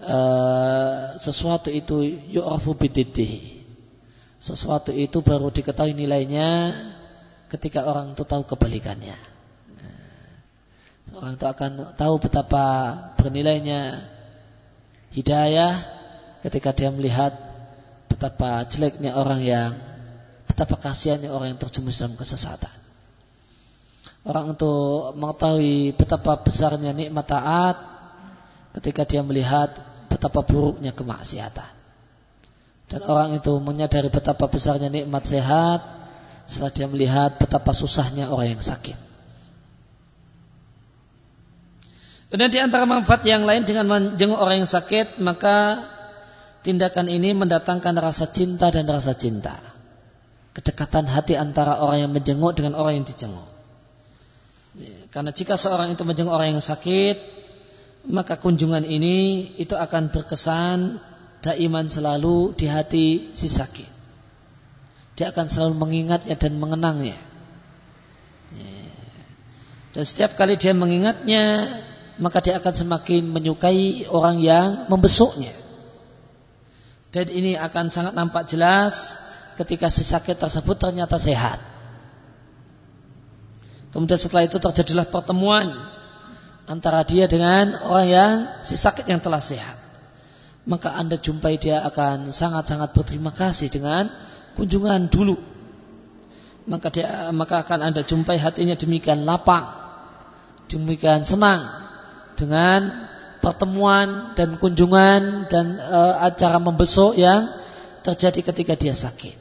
uh, 0.00 1.04
sesuatu 1.20 1.68
itu 1.68 2.02
yu'rafu 2.30 2.74
bididdihi. 2.78 3.60
Sesuatu 4.40 4.94
itu 4.94 5.20
baru 5.20 5.52
diketahui 5.52 5.92
nilainya 5.92 6.72
ketika 7.52 7.84
orang 7.84 8.16
itu 8.16 8.24
tahu 8.24 8.48
kebalikannya. 8.48 9.18
Orang 11.10 11.36
itu 11.36 11.44
akan 11.44 11.98
tahu 11.98 12.22
betapa 12.22 12.64
bernilainya 13.18 14.06
hidayah 15.12 15.76
ketika 16.40 16.72
dia 16.72 16.88
melihat 16.88 17.34
betapa 18.08 18.64
jeleknya 18.64 19.12
orang 19.18 19.42
yang 19.44 19.70
betapa 20.48 20.80
kasihannya 20.80 21.28
orang 21.28 21.54
yang 21.54 21.60
terjumus 21.60 22.00
dalam 22.00 22.16
kesesatan. 22.16 22.79
Orang 24.20 24.52
itu 24.52 24.72
mengetahui 25.16 25.96
betapa 25.96 26.44
besarnya 26.44 26.92
nikmat 26.92 27.24
taat 27.24 27.76
ketika 28.76 29.08
dia 29.08 29.24
melihat 29.24 29.72
betapa 30.12 30.44
buruknya 30.44 30.92
kemaksiatan. 30.92 31.72
Dan 32.90 33.00
orang 33.06 33.38
itu 33.38 33.56
menyadari 33.62 34.10
betapa 34.10 34.50
besarnya 34.50 34.90
nikmat 34.90 35.24
sehat 35.24 35.80
setelah 36.50 36.72
dia 36.74 36.86
melihat 36.90 37.38
betapa 37.38 37.70
susahnya 37.70 38.28
orang 38.28 38.58
yang 38.58 38.64
sakit. 38.66 38.98
Kemudian 42.30 42.50
di 42.50 42.60
antara 42.62 42.86
manfaat 42.86 43.26
yang 43.26 43.42
lain 43.42 43.66
dengan 43.66 43.86
menjenguk 43.90 44.38
orang 44.38 44.62
yang 44.62 44.70
sakit, 44.70 45.18
maka 45.22 45.82
tindakan 46.62 47.10
ini 47.10 47.34
mendatangkan 47.34 47.94
rasa 47.98 48.30
cinta 48.30 48.70
dan 48.70 48.86
rasa 48.86 49.14
cinta. 49.14 49.58
Kedekatan 50.54 51.10
hati 51.10 51.38
antara 51.38 51.78
orang 51.78 52.06
yang 52.06 52.12
menjenguk 52.14 52.54
dengan 52.58 52.74
orang 52.78 53.02
yang 53.02 53.06
dijenguk. 53.06 53.59
Karena 55.10 55.34
jika 55.34 55.58
seorang 55.58 55.90
itu 55.90 56.06
menjenguk 56.06 56.30
orang 56.30 56.54
yang 56.54 56.62
sakit, 56.62 57.18
maka 58.08 58.38
kunjungan 58.38 58.86
ini 58.86 59.50
itu 59.58 59.74
akan 59.74 60.14
berkesan 60.14 61.02
daiman 61.42 61.90
selalu 61.90 62.54
di 62.54 62.66
hati 62.70 63.34
si 63.34 63.50
sakit. 63.50 63.90
Dia 65.18 65.34
akan 65.34 65.46
selalu 65.50 65.74
mengingatnya 65.76 66.38
dan 66.38 66.56
mengenangnya. 66.56 67.18
Dan 69.90 70.04
setiap 70.06 70.38
kali 70.38 70.54
dia 70.54 70.70
mengingatnya, 70.70 71.66
maka 72.22 72.38
dia 72.38 72.62
akan 72.62 72.74
semakin 72.74 73.26
menyukai 73.26 74.06
orang 74.06 74.38
yang 74.38 74.86
membesuknya. 74.86 75.50
Dan 77.10 77.26
ini 77.26 77.58
akan 77.58 77.90
sangat 77.90 78.14
nampak 78.14 78.46
jelas 78.46 79.18
ketika 79.58 79.90
si 79.90 80.06
sakit 80.06 80.38
tersebut 80.38 80.78
ternyata 80.78 81.18
sehat. 81.18 81.58
Kemudian 83.90 84.18
setelah 84.18 84.46
itu 84.46 84.58
terjadilah 84.62 85.06
pertemuan 85.10 85.74
antara 86.70 87.02
dia 87.02 87.26
dengan 87.26 87.74
orang 87.82 88.08
yang 88.08 88.32
si 88.62 88.78
sakit 88.78 89.10
yang 89.10 89.18
telah 89.18 89.42
sehat. 89.42 89.74
Maka 90.62 90.94
Anda 90.94 91.18
jumpai 91.18 91.58
dia 91.58 91.82
akan 91.82 92.30
sangat-sangat 92.30 92.94
berterima 92.94 93.34
kasih 93.34 93.66
dengan 93.66 94.06
kunjungan 94.54 95.10
dulu. 95.10 95.34
Maka 96.70 96.92
dia 96.94 97.34
maka 97.34 97.66
akan 97.66 97.90
Anda 97.90 98.06
jumpai 98.06 98.38
hatinya 98.38 98.78
demikian 98.78 99.26
lapang, 99.26 99.66
demikian 100.70 101.26
senang 101.26 101.66
dengan 102.38 103.10
pertemuan 103.42 104.36
dan 104.38 104.60
kunjungan 104.60 105.50
dan 105.50 105.80
e, 105.80 106.00
acara 106.22 106.60
membesuk 106.62 107.16
yang 107.18 107.48
terjadi 108.06 108.52
ketika 108.52 108.78
dia 108.78 108.94
sakit. 108.94 109.34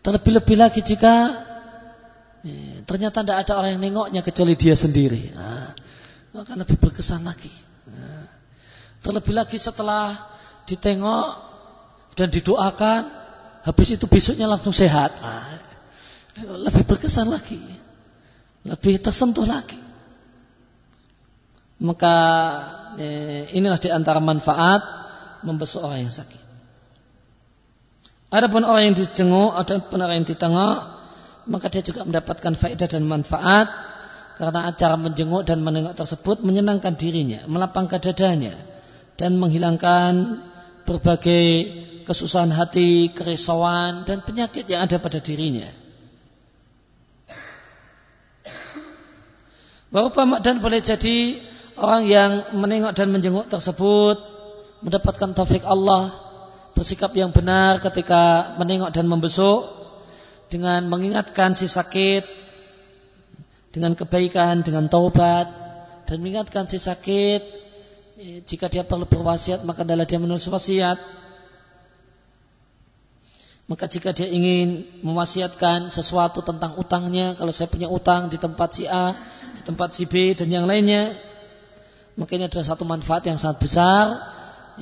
Terlebih-lebih 0.00 0.56
lagi 0.56 0.80
jika 0.80 1.44
ternyata 2.88 3.20
tidak 3.20 3.38
ada 3.44 3.52
orang 3.60 3.76
yang 3.76 3.82
nengoknya 3.84 4.20
kecuali 4.24 4.56
dia 4.56 4.72
sendiri. 4.72 5.32
Nah, 5.36 5.76
maka 6.32 6.56
lebih 6.56 6.80
berkesan 6.80 7.20
lagi. 7.20 7.52
Nah, 7.90 8.24
terlebih 9.04 9.36
lagi 9.36 9.60
setelah 9.60 10.16
ditengok 10.64 11.28
dan 12.16 12.32
didoakan, 12.32 13.02
habis 13.66 13.88
itu 13.92 14.08
besoknya 14.08 14.48
langsung 14.48 14.72
sehat. 14.72 15.12
Nah, 15.20 15.44
lebih 16.64 16.88
berkesan 16.88 17.28
lagi, 17.28 17.60
lebih 18.64 19.02
tersentuh 19.04 19.44
lagi. 19.44 19.76
Maka 21.80 22.16
eh, 23.00 23.48
inilah 23.56 23.80
di 23.80 23.88
antara 23.88 24.20
manfaat 24.20 24.80
membesuk 25.44 25.84
orang 25.84 26.08
yang 26.08 26.12
sakit. 26.12 26.40
Adapun 28.30 28.62
orang 28.62 28.92
yang 28.92 28.96
dijenguk, 28.96 29.58
pun 29.90 29.98
orang 29.98 30.22
yang 30.22 30.28
ditengok, 30.28 30.99
maka 31.48 31.72
dia 31.72 31.80
juga 31.80 32.04
mendapatkan 32.04 32.52
faedah 32.52 32.88
dan 32.90 33.04
manfaat 33.08 33.68
karena 34.40 34.72
acara 34.72 34.96
menjenguk 34.96 35.44
dan 35.44 35.60
menengok 35.60 35.96
tersebut 35.96 36.40
menyenangkan 36.40 36.96
dirinya, 36.96 37.44
melapangkan 37.44 38.00
dadanya 38.00 38.56
dan 39.20 39.36
menghilangkan 39.36 40.40
berbagai 40.88 41.44
kesusahan 42.08 42.48
hati, 42.48 43.12
kerisauan 43.12 44.08
dan 44.08 44.24
penyakit 44.24 44.64
yang 44.64 44.88
ada 44.88 44.96
pada 44.96 45.20
dirinya. 45.20 45.68
Bahwa 49.92 50.40
dan 50.40 50.64
boleh 50.64 50.80
jadi 50.80 51.36
orang 51.76 52.02
yang 52.08 52.30
menengok 52.56 52.96
dan 52.96 53.12
menjenguk 53.12 53.50
tersebut 53.52 54.16
mendapatkan 54.80 55.36
taufik 55.36 55.68
Allah 55.68 56.14
bersikap 56.72 57.12
yang 57.12 57.28
benar 57.34 57.76
ketika 57.84 58.54
menengok 58.56 58.94
dan 58.94 59.04
membesuk 59.04 59.79
dengan 60.50 60.84
mengingatkan 60.90 61.54
si 61.54 61.70
sakit 61.70 62.26
dengan 63.70 63.94
kebaikan, 63.94 64.66
dengan 64.66 64.90
taubat 64.90 65.46
dan 66.10 66.16
mengingatkan 66.18 66.66
si 66.66 66.82
sakit 66.82 67.42
eh, 68.18 68.38
jika 68.42 68.66
dia 68.66 68.82
perlu 68.82 69.06
berwasiat 69.06 69.62
maka 69.62 69.86
adalah 69.86 70.04
dia 70.04 70.18
menulis 70.18 70.50
wasiat 70.50 70.98
maka 73.70 73.86
jika 73.86 74.10
dia 74.10 74.26
ingin 74.26 74.82
mewasiatkan 75.06 75.94
sesuatu 75.94 76.42
tentang 76.42 76.74
utangnya, 76.74 77.38
kalau 77.38 77.54
saya 77.54 77.70
punya 77.70 77.86
utang 77.86 78.26
di 78.26 78.34
tempat 78.34 78.74
si 78.74 78.90
A, 78.90 79.14
di 79.54 79.62
tempat 79.62 79.94
si 79.94 80.10
B 80.10 80.34
dan 80.34 80.50
yang 80.50 80.66
lainnya, 80.66 81.14
maka 82.18 82.34
ini 82.34 82.50
adalah 82.50 82.66
satu 82.66 82.82
manfaat 82.82 83.30
yang 83.30 83.38
sangat 83.38 83.62
besar 83.62 84.04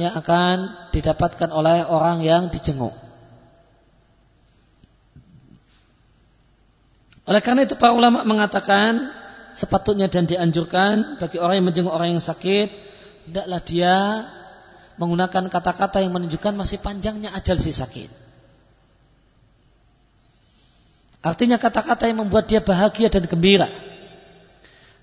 yang 0.01 0.17
akan 0.17 0.73
didapatkan 0.97 1.53
oleh 1.53 1.85
orang 1.85 2.25
yang 2.25 2.49
dijenguk. 2.49 2.97
Oleh 7.29 7.45
karena 7.45 7.69
itu 7.69 7.77
para 7.77 7.93
ulama 7.93 8.25
mengatakan 8.25 9.13
sepatutnya 9.53 10.09
dan 10.09 10.25
dianjurkan 10.25 11.21
bagi 11.21 11.37
orang 11.37 11.61
yang 11.61 11.67
menjenguk 11.69 11.93
orang 11.93 12.17
yang 12.17 12.25
sakit, 12.25 12.73
hendaklah 13.29 13.61
dia 13.61 13.97
menggunakan 14.97 15.53
kata-kata 15.53 16.01
yang 16.01 16.17
menunjukkan 16.17 16.57
masih 16.57 16.81
panjangnya 16.81 17.37
ajal 17.37 17.61
si 17.61 17.71
sakit. 17.71 18.09
Artinya 21.21 21.61
kata-kata 21.61 22.09
yang 22.09 22.25
membuat 22.25 22.49
dia 22.49 22.65
bahagia 22.65 23.13
dan 23.13 23.29
gembira. 23.29 23.69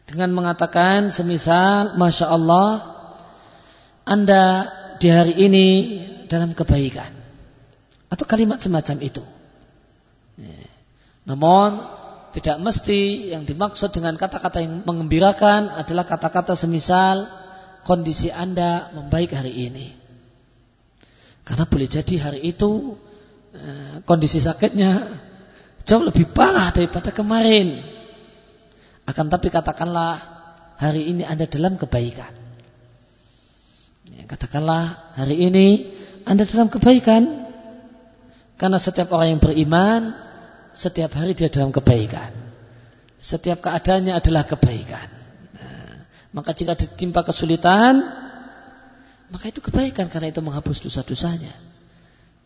Dengan 0.10 0.34
mengatakan 0.34 1.14
semisal 1.14 1.94
Masya 1.98 2.26
Allah 2.30 2.70
Anda 4.02 4.70
di 4.98 5.14
hari 5.14 5.34
ini 5.38 5.68
dalam 6.26 6.58
kebaikan. 6.58 7.14
Atau 8.10 8.26
kalimat 8.26 8.58
semacam 8.58 8.98
itu. 9.06 9.22
Namun 11.26 11.70
tidak 12.36 12.60
mesti 12.60 13.32
yang 13.32 13.48
dimaksud 13.48 13.96
dengan 13.96 14.20
kata-kata 14.20 14.60
yang 14.60 14.84
mengembirakan 14.84 15.72
adalah 15.72 16.04
kata-kata 16.04 16.52
semisal 16.60 17.32
kondisi 17.88 18.28
Anda 18.28 18.92
membaik 18.92 19.32
hari 19.32 19.72
ini. 19.72 19.88
Karena 21.48 21.64
boleh 21.64 21.88
jadi 21.88 22.16
hari 22.20 22.44
itu 22.44 23.00
eh, 23.56 24.04
kondisi 24.04 24.44
sakitnya 24.44 25.16
jauh 25.88 26.04
lebih 26.04 26.28
parah 26.36 26.76
daripada 26.76 27.16
kemarin. 27.16 27.80
Akan 29.08 29.32
tapi 29.32 29.48
katakanlah 29.48 30.20
hari 30.76 31.08
ini 31.16 31.24
Anda 31.24 31.48
dalam 31.48 31.80
kebaikan. 31.80 32.36
Ya, 34.12 34.28
katakanlah 34.28 35.16
hari 35.16 35.40
ini 35.40 35.88
Anda 36.28 36.44
dalam 36.44 36.68
kebaikan. 36.68 37.48
Karena 38.60 38.80
setiap 38.80 39.12
orang 39.16 39.36
yang 39.36 39.42
beriman, 39.44 40.25
setiap 40.76 41.16
hari 41.16 41.34
dia 41.34 41.48
dalam 41.48 41.72
kebaikan. 41.72 42.36
Setiap 43.18 43.64
keadaannya 43.64 44.14
adalah 44.14 44.44
kebaikan. 44.46 45.08
Nah, 45.56 46.06
maka 46.36 46.52
jika 46.52 46.78
ditimpa 46.78 47.26
kesulitan, 47.26 48.04
maka 49.32 49.50
itu 49.50 49.64
kebaikan 49.64 50.12
karena 50.12 50.30
itu 50.30 50.44
menghapus 50.44 50.84
dosa-dosanya. 50.86 51.56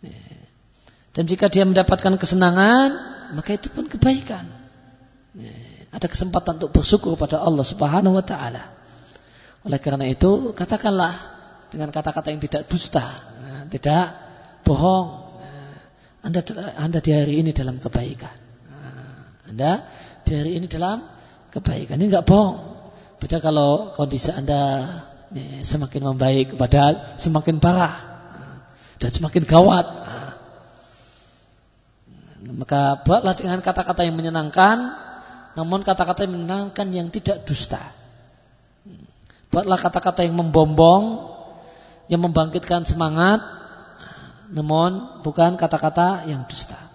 Ya. 0.06 0.40
Dan 1.12 1.28
jika 1.28 1.52
dia 1.52 1.68
mendapatkan 1.68 2.16
kesenangan, 2.16 2.96
maka 3.36 3.58
itu 3.58 3.68
pun 3.74 3.90
kebaikan. 3.92 4.48
Ada 5.90 6.06
kesempatan 6.06 6.62
untuk 6.62 6.72
bersyukur 6.80 7.18
pada 7.18 7.42
Allah 7.42 7.66
Subhanahu 7.66 8.16
wa 8.16 8.24
taala. 8.24 8.72
Oleh 9.66 9.82
karena 9.82 10.06
itu, 10.08 10.54
katakanlah 10.54 11.12
dengan 11.74 11.92
kata-kata 11.92 12.32
yang 12.32 12.40
tidak 12.40 12.72
dusta, 12.72 13.04
tidak 13.74 14.16
bohong. 14.64 15.19
Anda 16.20 16.44
Anda 16.76 17.00
di 17.00 17.12
hari 17.16 17.40
ini 17.40 17.56
dalam 17.56 17.80
kebaikan. 17.80 18.36
Anda 19.50 19.88
di 20.28 20.32
hari 20.36 20.60
ini 20.60 20.68
dalam 20.68 21.02
kebaikan. 21.50 21.96
Ini 21.98 22.12
enggak 22.12 22.28
bohong. 22.28 22.58
Beda 23.20 23.40
kalau 23.44 23.92
kondisi 23.96 24.32
Anda 24.32 24.88
semakin 25.64 26.02
membaik 26.16 26.56
padahal 26.58 27.20
semakin 27.22 27.62
parah 27.62 27.96
dan 29.00 29.12
semakin 29.12 29.44
gawat. 29.48 29.86
Maka 32.40 33.04
buatlah 33.04 33.36
dengan 33.36 33.60
kata-kata 33.60 34.08
yang 34.08 34.16
menyenangkan, 34.16 34.96
namun 35.60 35.84
kata-kata 35.84 36.24
yang 36.24 36.40
menyenangkan 36.40 36.88
yang 36.92 37.08
tidak 37.12 37.44
dusta. 37.44 37.80
Buatlah 39.52 39.76
kata-kata 39.76 40.24
yang 40.24 40.40
membombong, 40.40 41.26
yang 42.08 42.24
membangkitkan 42.24 42.88
semangat, 42.88 43.44
namun 44.50 45.22
bukan 45.22 45.56
kata-kata 45.56 46.26
yang 46.26 46.46
dusta. 46.50 46.90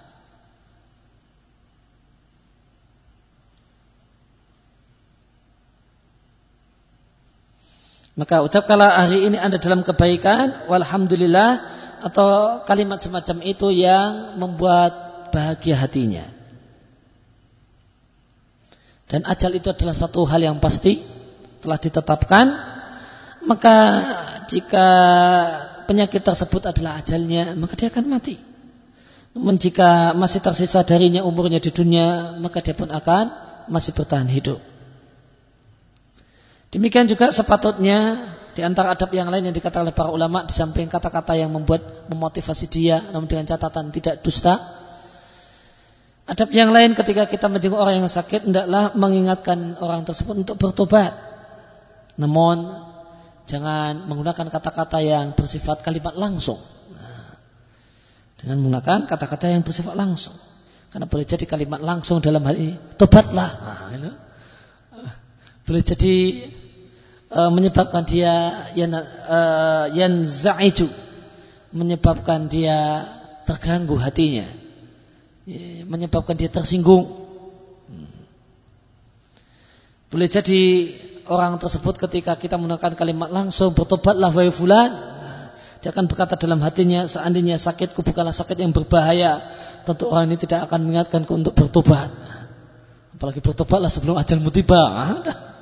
Maka 8.14 8.46
ucapkanlah 8.46 9.06
hari 9.06 9.26
ini 9.26 9.42
Anda 9.42 9.58
dalam 9.58 9.82
kebaikan, 9.82 10.70
walhamdulillah, 10.70 11.50
atau 11.98 12.62
kalimat 12.62 13.02
semacam 13.02 13.42
itu 13.42 13.74
yang 13.74 14.38
membuat 14.38 14.94
bahagia 15.34 15.74
hatinya. 15.74 16.22
Dan 19.10 19.26
ajal 19.26 19.58
itu 19.58 19.66
adalah 19.66 19.98
satu 19.98 20.22
hal 20.30 20.46
yang 20.46 20.62
pasti 20.62 21.02
telah 21.58 21.78
ditetapkan. 21.78 22.46
Maka 23.44 23.76
jika 24.46 24.88
penyakit 25.84 26.24
tersebut 26.24 26.64
adalah 26.68 27.00
ajalnya, 27.00 27.54
maka 27.54 27.78
dia 27.78 27.88
akan 27.92 28.04
mati. 28.08 28.36
Namun 29.34 29.58
jika 29.58 30.14
masih 30.14 30.40
tersisa 30.40 30.82
darinya 30.86 31.26
umurnya 31.26 31.58
di 31.58 31.70
dunia, 31.74 32.38
maka 32.38 32.62
dia 32.62 32.74
pun 32.74 32.90
akan 32.90 33.24
masih 33.70 33.92
bertahan 33.96 34.28
hidup. 34.30 34.60
Demikian 36.70 37.06
juga 37.06 37.30
sepatutnya 37.30 38.30
di 38.54 38.62
antara 38.62 38.94
adab 38.94 39.10
yang 39.14 39.30
lain 39.30 39.50
yang 39.50 39.54
dikatakan 39.54 39.90
oleh 39.90 39.94
para 39.94 40.10
ulama 40.10 40.46
di 40.46 40.54
samping 40.54 40.86
kata-kata 40.86 41.34
yang 41.34 41.50
membuat 41.50 42.06
memotivasi 42.06 42.66
dia 42.70 43.02
namun 43.10 43.26
dengan 43.26 43.50
catatan 43.50 43.90
tidak 43.90 44.22
dusta 44.22 44.84
Adab 46.24 46.56
yang 46.56 46.72
lain 46.72 46.96
ketika 46.96 47.28
kita 47.28 47.52
menjenguk 47.52 47.76
orang 47.76 48.00
yang 48.00 48.08
sakit 48.08 48.48
hendaklah 48.48 48.96
mengingatkan 48.96 49.76
orang 49.76 50.08
tersebut 50.08 50.40
untuk 50.40 50.56
bertobat. 50.56 51.12
Namun 52.16 52.64
jangan 53.44 54.08
menggunakan 54.08 54.48
kata-kata 54.48 54.98
yang 55.04 55.36
bersifat 55.36 55.84
kalimat 55.84 56.16
langsung. 56.16 56.58
Nah, 56.92 57.36
dengan 58.40 58.64
menggunakan 58.64 59.06
kata-kata 59.08 59.52
yang 59.52 59.62
bersifat 59.62 59.94
langsung. 59.94 60.36
Karena 60.88 61.10
boleh 61.10 61.26
jadi 61.26 61.44
kalimat 61.44 61.82
langsung 61.82 62.22
dalam 62.22 62.44
hal 62.46 62.54
ini 62.54 62.74
tobatlah. 62.96 63.50
Nah, 63.50 63.88
ini. 63.92 64.10
Boleh 65.64 65.80
jadi 65.80 66.44
uh, 67.32 67.48
menyebabkan 67.48 68.04
dia 68.04 68.68
yan, 68.76 68.92
uh, 69.00 69.88
yanzaiju 69.88 70.92
menyebabkan 71.72 72.52
dia 72.52 73.08
terganggu 73.48 73.96
hatinya 73.96 74.44
Ya, 75.44 75.84
menyebabkan 75.84 76.40
dia 76.40 76.48
tersinggung. 76.48 77.04
Boleh 80.08 80.28
jadi 80.30 80.88
orang 81.28 81.56
tersebut 81.60 81.96
ketika 81.96 82.36
kita 82.36 82.56
menggunakan 82.60 82.92
kalimat 82.96 83.28
langsung 83.32 83.72
bertobatlah 83.72 84.30
wahai 84.32 84.52
fulan. 84.52 84.90
Dia 85.80 85.92
akan 85.92 86.08
berkata 86.08 86.40
dalam 86.40 86.64
hatinya 86.64 87.04
seandainya 87.04 87.60
sakitku 87.60 88.00
bukanlah 88.00 88.32
sakit 88.32 88.56
yang 88.56 88.72
berbahaya. 88.72 89.44
Tentu 89.84 90.08
orang 90.08 90.32
ini 90.32 90.40
tidak 90.40 90.64
akan 90.68 90.88
mengingatkanku 90.88 91.32
untuk 91.36 91.52
bertobat. 91.52 92.08
Apalagi 93.14 93.44
bertobatlah 93.44 93.92
sebelum 93.92 94.16
ajalmu 94.16 94.48
tiba. 94.48 94.80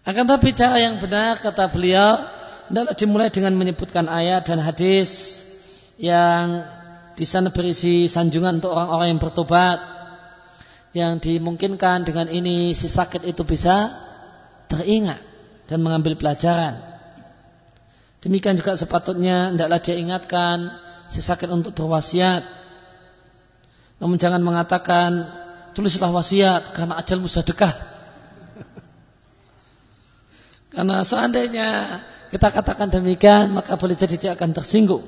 Akan 0.00 0.24
tapi 0.24 0.56
cara 0.56 0.80
yang 0.80 0.96
benar 0.96 1.36
kata 1.36 1.68
beliau 1.68 2.24
adalah 2.72 2.96
dimulai 2.96 3.28
dengan 3.28 3.52
menyebutkan 3.52 4.08
ayat 4.08 4.48
dan 4.48 4.62
hadis 4.62 5.42
yang 6.00 6.64
di 7.20 7.28
sana 7.28 7.52
berisi 7.52 8.08
sanjungan 8.08 8.64
untuk 8.64 8.72
orang-orang 8.72 9.12
yang 9.12 9.20
bertobat 9.20 9.99
yang 10.90 11.22
dimungkinkan 11.22 12.02
dengan 12.02 12.26
ini 12.26 12.74
si 12.74 12.90
sakit 12.90 13.22
itu 13.22 13.46
bisa 13.46 13.94
teringat 14.66 15.22
dan 15.70 15.78
mengambil 15.78 16.18
pelajaran. 16.18 16.82
Demikian 18.20 18.58
juga 18.58 18.74
sepatutnya 18.74 19.54
hendaklah 19.54 19.78
dia 19.78 19.96
ingatkan 19.96 20.74
si 21.06 21.22
sakit 21.22 21.46
untuk 21.48 21.72
berwasiat. 21.78 22.42
Namun 24.02 24.18
jangan 24.18 24.42
mengatakan 24.42 25.30
tulislah 25.78 26.10
wasiat 26.10 26.74
karena 26.74 26.98
ajalmu 26.98 27.30
sudah 27.30 27.46
dekat. 27.46 27.72
karena 30.74 31.06
seandainya 31.06 32.02
kita 32.34 32.50
katakan 32.50 32.90
demikian 32.90 33.54
maka 33.54 33.78
boleh 33.78 33.94
jadi 33.94 34.18
dia 34.18 34.30
akan 34.34 34.58
tersinggung. 34.58 35.06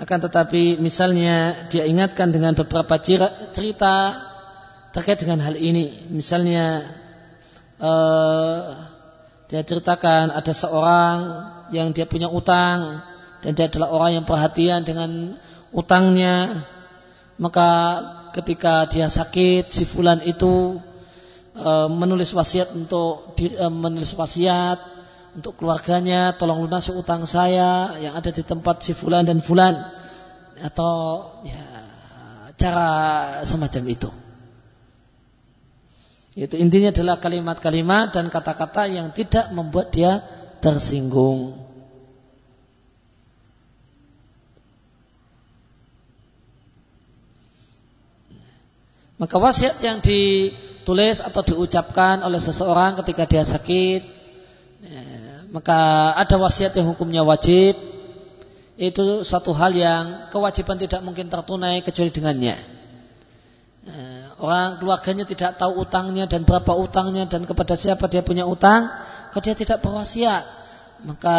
Akan 0.00 0.18
tetapi 0.18 0.80
misalnya 0.80 1.68
dia 1.68 1.84
ingatkan 1.84 2.32
dengan 2.32 2.56
beberapa 2.56 2.96
cerita 2.98 4.31
terkait 4.92 5.18
dengan 5.18 5.40
hal 5.40 5.56
ini. 5.56 6.08
Misalnya 6.12 6.84
uh, 7.80 8.92
Dia 9.52 9.60
ceritakan 9.60 10.32
ada 10.32 10.48
seorang 10.56 11.16
yang 11.76 11.92
dia 11.92 12.08
punya 12.08 12.24
utang 12.24 13.04
dan 13.44 13.52
dia 13.52 13.68
adalah 13.68 13.92
orang 13.92 14.10
yang 14.16 14.24
perhatian 14.24 14.80
dengan 14.80 15.36
utangnya. 15.76 16.64
Maka 17.36 17.68
ketika 18.32 18.88
dia 18.88 19.12
sakit, 19.12 19.68
si 19.68 19.84
fulan 19.84 20.24
itu 20.24 20.80
e, 21.52 21.70
menulis 21.92 22.32
wasiat 22.32 22.72
untuk 22.72 23.36
e, 23.36 23.66
menulis 23.68 24.16
wasiat 24.16 24.80
untuk 25.36 25.60
keluarganya, 25.60 26.32
tolong 26.32 26.64
lunasi 26.64 26.96
utang 26.96 27.28
saya 27.28 28.00
yang 28.00 28.16
ada 28.16 28.32
di 28.32 28.40
tempat 28.40 28.80
si 28.80 28.96
fulan 28.96 29.28
dan 29.28 29.44
fulan 29.44 29.84
atau 30.64 31.28
ya, 31.44 31.64
cara 32.56 32.88
semacam 33.44 33.84
itu. 33.84 34.21
Itu 36.32 36.56
intinya 36.56 36.88
adalah 36.88 37.20
kalimat-kalimat 37.20 38.16
dan 38.16 38.32
kata-kata 38.32 38.88
yang 38.88 39.12
tidak 39.12 39.52
membuat 39.52 39.92
dia 39.92 40.24
tersinggung. 40.64 41.60
Maka 49.20 49.38
wasiat 49.38 49.78
yang 49.84 50.02
ditulis 50.02 51.22
atau 51.22 51.46
diucapkan 51.46 52.26
oleh 52.26 52.42
seseorang 52.42 52.98
ketika 53.04 53.22
dia 53.28 53.44
sakit, 53.46 54.02
ya, 54.82 55.02
maka 55.54 56.10
ada 56.18 56.40
wasiat 56.40 56.74
yang 56.74 56.90
hukumnya 56.90 57.22
wajib. 57.22 57.78
Itu 58.74 59.22
satu 59.22 59.54
hal 59.54 59.76
yang 59.78 60.32
kewajiban 60.32 60.80
tidak 60.80 61.06
mungkin 61.06 61.30
tertunai 61.30 61.84
kecuali 61.86 62.10
dengannya. 62.10 62.56
Orang 64.42 64.82
keluarganya 64.82 65.22
tidak 65.22 65.54
tahu 65.54 65.86
utangnya 65.86 66.26
dan 66.26 66.42
berapa 66.42 66.74
utangnya 66.74 67.30
dan 67.30 67.46
kepada 67.46 67.78
siapa 67.78 68.10
dia 68.10 68.26
punya 68.26 68.42
utang, 68.42 68.90
kalau 69.30 69.38
dia 69.38 69.54
tidak 69.54 69.78
berwasiat, 69.86 70.42
maka 71.06 71.38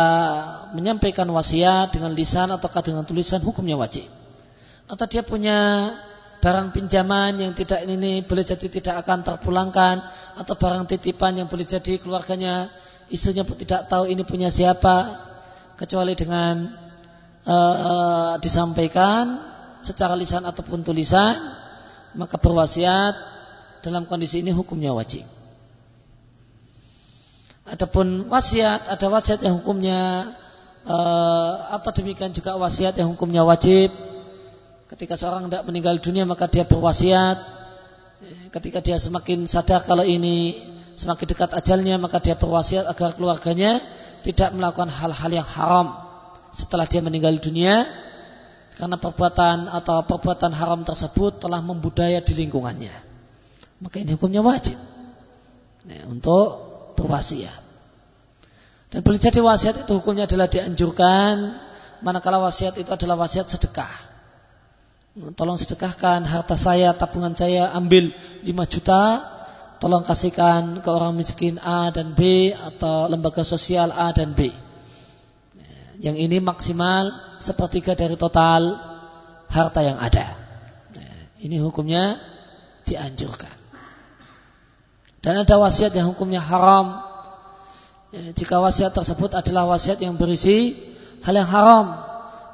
menyampaikan 0.72 1.28
wasiat 1.28 1.92
dengan 1.92 2.16
lisan 2.16 2.48
atau 2.56 2.72
dengan 2.80 3.04
tulisan 3.04 3.44
hukumnya 3.44 3.76
wajib. 3.76 4.08
Atau 4.88 5.04
dia 5.12 5.20
punya 5.20 5.92
barang 6.39 6.72
pinjaman 6.72 7.44
yang 7.44 7.52
tidak 7.52 7.84
ini 7.84 8.24
boleh 8.24 8.44
jadi 8.48 8.68
tidak 8.72 8.96
akan 9.04 9.20
terpulangkan 9.28 10.00
atau 10.39 10.56
barang 10.56 10.88
titipan 10.88 11.39
yang 11.39 11.52
boleh 11.52 11.68
jadi 11.68 12.00
keluarganya 12.00 12.72
istrinya 13.12 13.44
pun 13.44 13.60
tidak 13.60 13.92
tahu 13.92 14.08
ini 14.12 14.28
punya 14.28 14.52
siapa 14.52 15.24
kecuali 15.80 16.16
dengan 16.20 16.68
uh, 17.48 17.76
uh, 17.80 18.34
disampaikan 18.44 19.39
secara 19.84 20.20
lisan 20.20 20.44
ataupun 20.44 20.84
tulisan 20.84 21.62
maka 22.13 22.38
berwasiat 22.38 23.15
dalam 23.84 24.08
kondisi 24.08 24.39
ini 24.39 24.56
hukumnya 24.56 24.95
wajib. 24.95 25.26
Adapun 27.63 28.28
wasiat, 28.28 28.91
ada 28.91 29.08
wasiat 29.08 29.39
yang 29.43 29.63
hukumnya 29.63 30.32
uh, 30.84 31.73
atau 31.80 31.91
demikian 31.95 32.36
juga 32.36 32.60
wasiat 32.60 32.95
yang 32.99 33.15
hukumnya 33.15 33.43
wajib. 33.47 33.91
Ketika 34.91 35.15
seorang 35.17 35.47
tidak 35.47 35.63
meninggal 35.67 35.97
dunia 35.99 36.28
maka 36.28 36.47
dia 36.52 36.67
berwasiat. 36.67 37.39
Ketika 38.52 38.80
dia 38.80 38.99
semakin 38.99 39.49
sadar 39.52 39.84
kalau 39.84 40.08
ini 40.08 40.56
semakin 40.95 41.26
dekat 41.28 41.52
ajalnya 41.52 41.97
maka 41.97 42.21
dia 42.21 42.38
berwasiat 42.38 42.88
agar 42.88 43.17
keluarganya 43.17 43.82
tidak 44.23 44.56
melakukan 44.56 44.88
hal-hal 44.88 45.32
yang 45.34 45.47
haram 45.47 45.97
setelah 46.54 46.86
dia 46.86 47.02
meninggal 47.02 47.36
dunia 47.41 47.84
karena 48.78 48.98
perbuatan 48.98 49.70
atau 49.70 50.02
perbuatan 50.06 50.52
haram 50.54 50.82
tersebut 50.82 51.42
telah 51.44 51.62
membudaya 51.62 52.20
di 52.22 52.34
lingkungannya. 52.34 52.96
Maka 53.84 54.02
ini 54.02 54.16
hukumnya 54.16 54.42
wajib 54.42 54.78
ya, 55.86 56.08
untuk 56.10 56.48
berwasiat. 56.98 57.62
Dan 58.94 59.02
boleh 59.02 59.18
jadi 59.18 59.42
wasiat 59.42 59.86
itu 59.86 59.92
hukumnya 59.98 60.30
adalah 60.30 60.46
dianjurkan 60.46 61.58
manakala 62.06 62.38
wasiat 62.44 62.78
itu 62.78 62.92
adalah 62.92 63.18
wasiat 63.18 63.50
sedekah. 63.50 64.14
Tolong 65.14 65.58
sedekahkan 65.58 66.26
harta 66.26 66.58
saya, 66.58 66.90
tabungan 66.94 67.38
saya 67.38 67.70
ambil 67.74 68.10
5 68.42 68.50
juta, 68.74 69.22
tolong 69.78 70.02
kasihkan 70.02 70.82
ke 70.82 70.90
orang 70.90 71.14
miskin 71.14 71.62
A 71.62 71.94
dan 71.94 72.18
B 72.18 72.50
atau 72.50 73.06
lembaga 73.10 73.46
sosial 73.46 73.94
A 73.94 74.10
dan 74.10 74.34
B. 74.34 74.50
Yang 76.04 76.18
ini 76.20 76.38
maksimal 76.44 77.16
sepertiga 77.39 77.96
dari 77.96 78.20
total 78.20 78.76
harta 79.48 79.80
yang 79.80 79.96
ada. 80.04 80.36
Nah, 80.92 81.16
ini 81.39 81.63
hukumnya 81.63 82.20
dianjurkan. 82.84 83.56
Dan 85.24 85.48
ada 85.48 85.56
wasiat 85.56 85.96
yang 85.96 86.12
hukumnya 86.12 86.44
haram. 86.44 87.00
Ya, 88.12 88.36
jika 88.36 88.60
wasiat 88.60 88.92
tersebut 88.92 89.32
adalah 89.32 89.63
wasiat 89.72 90.04
yang 90.04 90.20
berisi 90.20 90.76
hal 91.24 91.39
yang 91.39 91.48
haram, 91.48 91.96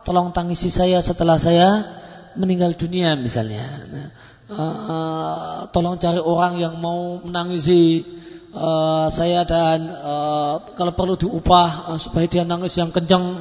tolong 0.05 0.29
tangisi 0.29 0.69
saya 0.69 1.01
setelah 1.01 1.41
saya 1.41 1.89
meninggal 2.37 2.77
dunia 2.77 3.17
misalnya. 3.17 3.65
Nah, 3.89 4.07
uh, 4.53 4.61
uh, 4.61 5.57
tolong 5.73 5.97
cari 5.97 6.21
orang 6.21 6.61
yang 6.61 6.77
mau 6.77 7.17
menangisi 7.25 8.05
uh, 8.53 9.07
saya 9.09 9.45
dan 9.45 9.89
uh, 9.89 10.63
kalau 10.73 10.93
perlu 10.93 11.15
diupah 11.17 11.93
uh, 11.93 11.99
supaya 11.99 12.25
dia 12.29 12.43
nangis 12.45 12.77
yang 12.77 12.93
kencang 12.93 13.39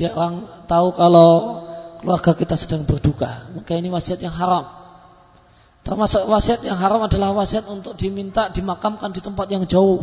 dia 0.00 0.16
orang 0.16 0.48
tahu 0.64 0.96
kalau 0.96 1.30
keluarga 2.00 2.32
kita 2.32 2.56
sedang 2.56 2.88
berduka. 2.88 3.52
Maka 3.52 3.76
ini 3.76 3.92
wasiat 3.92 4.24
yang 4.24 4.32
haram. 4.32 4.64
Termasuk 5.84 6.24
wasiat 6.24 6.64
yang 6.64 6.80
haram 6.80 7.04
adalah 7.04 7.36
wasiat 7.36 7.68
untuk 7.68 7.96
diminta 8.00 8.48
dimakamkan 8.48 9.12
di 9.12 9.20
tempat 9.20 9.46
yang 9.52 9.68
jauh. 9.68 10.00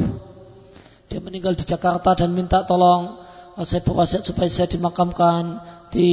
Dia 1.10 1.18
meninggal 1.18 1.58
di 1.58 1.66
Jakarta 1.66 2.14
dan 2.14 2.30
minta 2.38 2.62
tolong 2.68 3.26
saya 3.58 3.82
berwasiat 3.82 4.22
supaya 4.22 4.46
saya 4.54 4.70
dimakamkan 4.70 5.66
di 5.90 6.10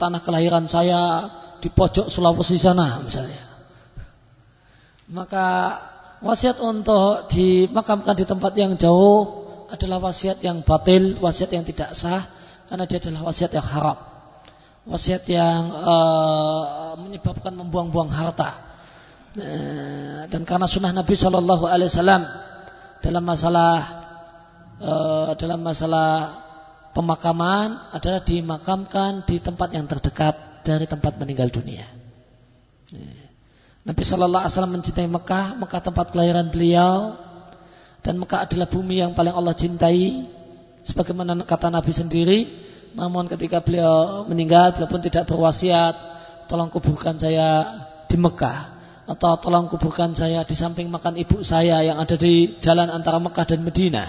tanah 0.00 0.24
kelahiran 0.24 0.64
saya 0.64 1.28
di 1.60 1.68
pojok 1.68 2.08
Sulawesi 2.08 2.56
sana 2.56 3.04
misalnya. 3.04 3.44
Maka 5.12 5.76
wasiat 6.24 6.56
untuk 6.64 7.28
dimakamkan 7.28 8.16
di 8.16 8.24
tempat 8.24 8.56
yang 8.56 8.80
jauh 8.80 9.44
adalah 9.68 10.00
wasiat 10.00 10.40
yang 10.40 10.64
batil, 10.64 11.20
wasiat 11.20 11.52
yang 11.52 11.68
tidak 11.68 11.92
sah 11.92 12.24
karena 12.72 12.88
dia 12.88 12.98
adalah 12.98 13.28
wasiat 13.28 13.52
yang 13.52 13.66
haram. 13.68 13.98
Wasiat 14.84 15.24
yang 15.28 15.62
uh, 15.72 16.96
menyebabkan 17.00 17.52
membuang-buang 17.56 18.08
harta. 18.08 18.56
Uh, 19.36 20.24
dan 20.32 20.48
karena 20.48 20.64
sunnah 20.64 20.96
Nabi 20.96 21.12
Shallallahu 21.12 21.64
Alaihi 21.68 21.90
Wasallam 21.92 22.22
dalam 23.02 23.24
masalah 23.24 23.74
uh, 24.80 25.30
dalam 25.36 25.60
masalah 25.60 26.10
pemakaman 26.94 27.92
adalah 27.92 28.22
dimakamkan 28.22 29.26
di 29.26 29.42
tempat 29.42 29.68
yang 29.74 29.84
terdekat 29.90 30.64
dari 30.64 30.88
tempat 30.88 31.16
meninggal 31.20 31.52
dunia. 31.52 31.84
Uh. 32.94 33.23
Nabi 33.84 34.00
Shallallahu 34.00 34.48
Alaihi 34.48 34.54
Wasallam 34.56 34.74
mencintai 34.80 35.08
Mekah, 35.12 35.60
Mekah 35.60 35.80
tempat 35.84 36.08
kelahiran 36.08 36.48
beliau, 36.48 37.20
dan 38.00 38.16
Mekah 38.16 38.48
adalah 38.48 38.64
bumi 38.64 39.04
yang 39.04 39.12
paling 39.12 39.36
Allah 39.36 39.52
cintai. 39.52 40.24
Sebagaimana 40.88 41.44
kata 41.44 41.68
Nabi 41.68 41.92
sendiri, 41.92 42.48
namun 42.96 43.28
ketika 43.28 43.60
beliau 43.60 44.24
meninggal, 44.24 44.72
beliau 44.72 44.88
pun 44.88 45.04
tidak 45.04 45.28
berwasiat, 45.28 45.92
tolong 46.48 46.72
kuburkan 46.72 47.20
saya 47.20 47.64
di 48.08 48.16
Mekah, 48.16 48.72
atau 49.04 49.36
tolong 49.36 49.68
kuburkan 49.68 50.16
saya 50.16 50.48
di 50.48 50.56
samping 50.56 50.88
makan 50.88 51.20
ibu 51.20 51.44
saya 51.44 51.84
yang 51.84 52.00
ada 52.00 52.16
di 52.16 52.56
jalan 52.64 52.88
antara 52.88 53.20
Mekah 53.20 53.44
dan 53.52 53.60
Medina, 53.60 54.08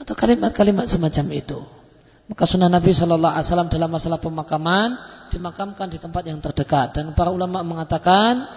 atau 0.00 0.16
kalimat-kalimat 0.16 0.88
semacam 0.88 1.28
itu. 1.36 1.60
Maka 2.24 2.48
sunnah 2.48 2.72
Nabi 2.72 2.96
Shallallahu 2.96 3.36
Alaihi 3.36 3.52
Wasallam 3.52 3.68
dalam 3.68 3.92
masalah 3.92 4.16
pemakaman 4.16 4.96
dimakamkan 5.28 5.92
di 5.92 6.00
tempat 6.00 6.24
yang 6.24 6.40
terdekat 6.40 6.96
dan 6.96 7.12
para 7.12 7.28
ulama 7.28 7.60
mengatakan 7.60 8.48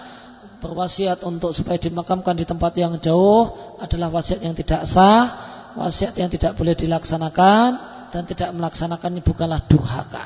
berwasiat 0.58 1.22
untuk 1.24 1.54
supaya 1.54 1.78
dimakamkan 1.78 2.34
di 2.34 2.46
tempat 2.46 2.74
yang 2.78 2.98
jauh 2.98 3.54
adalah 3.78 4.10
wasiat 4.10 4.42
yang 4.42 4.58
tidak 4.58 4.90
sah, 4.90 5.30
wasiat 5.78 6.18
yang 6.18 6.30
tidak 6.34 6.58
boleh 6.58 6.74
dilaksanakan 6.74 7.70
dan 8.10 8.24
tidak 8.26 8.50
melaksanakannya 8.58 9.22
bukanlah 9.22 9.62
durhaka. 9.70 10.26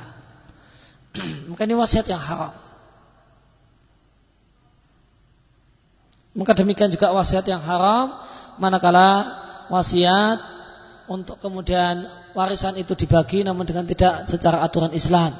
Maka 1.52 1.62
ini 1.68 1.76
wasiat 1.76 2.08
yang 2.08 2.22
haram. 2.22 2.56
Maka 6.32 6.56
demikian 6.56 6.88
juga 6.88 7.12
wasiat 7.12 7.44
yang 7.44 7.60
haram 7.60 8.16
manakala 8.56 9.28
wasiat 9.68 10.40
untuk 11.12 11.44
kemudian 11.44 12.08
warisan 12.32 12.80
itu 12.80 12.96
dibagi 12.96 13.44
namun 13.44 13.68
dengan 13.68 13.84
tidak 13.84 14.32
secara 14.32 14.64
aturan 14.64 14.96
Islam. 14.96 15.36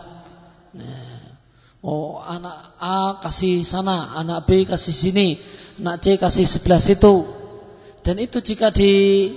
Nah, 0.76 1.11
Oh 1.82 2.22
anak 2.22 2.78
A 2.78 3.18
kasih 3.18 3.66
sana, 3.66 4.14
anak 4.14 4.46
B 4.46 4.70
kasih 4.70 4.94
sini, 4.94 5.42
anak 5.82 6.06
C 6.06 6.14
kasih 6.22 6.46
sebelah 6.46 6.78
situ. 6.78 7.26
Dan 8.06 8.22
itu 8.22 8.38
jika 8.38 8.70
di, 8.70 9.34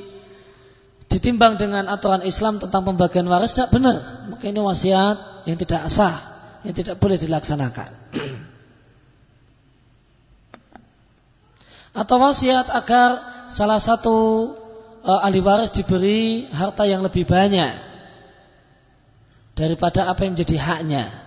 ditimbang 1.08 1.56
dengan 1.56 1.88
aturan 1.88 2.20
Islam 2.20 2.60
tentang 2.60 2.84
pembagian 2.84 3.24
waris 3.32 3.56
tidak 3.56 3.72
benar. 3.72 4.28
Maka 4.28 4.44
ini 4.44 4.60
wasiat 4.60 5.48
yang 5.48 5.56
tidak 5.56 5.88
sah, 5.88 6.20
yang 6.68 6.76
tidak 6.76 7.00
boleh 7.00 7.16
dilaksanakan. 7.16 7.88
Atau 12.04 12.20
wasiat 12.20 12.68
agar 12.68 13.24
salah 13.48 13.80
satu 13.80 14.16
uh, 15.00 15.24
ahli 15.24 15.40
waris 15.40 15.72
diberi 15.72 16.44
harta 16.52 16.84
yang 16.84 17.00
lebih 17.00 17.24
banyak 17.24 17.72
daripada 19.56 20.12
apa 20.12 20.28
yang 20.28 20.36
menjadi 20.36 20.60
haknya. 20.60 21.23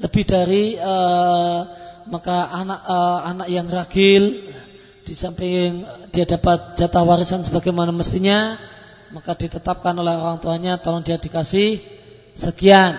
Lebih 0.00 0.24
dari 0.24 0.64
uh, 0.80 1.60
maka 2.08 2.48
anak 2.48 2.80
uh, 2.88 3.20
anak 3.20 3.48
yang 3.52 3.68
ragil 3.68 4.40
di 5.04 5.14
samping 5.14 5.84
dia 6.08 6.24
dapat 6.24 6.80
jatah 6.80 7.04
warisan 7.04 7.44
sebagaimana 7.44 7.92
mestinya, 7.92 8.56
maka 9.12 9.36
ditetapkan 9.36 9.92
oleh 9.92 10.16
orang 10.16 10.40
tuanya 10.40 10.80
tolong 10.80 11.04
dia 11.04 11.20
dikasih 11.20 11.84
sekian. 12.32 12.96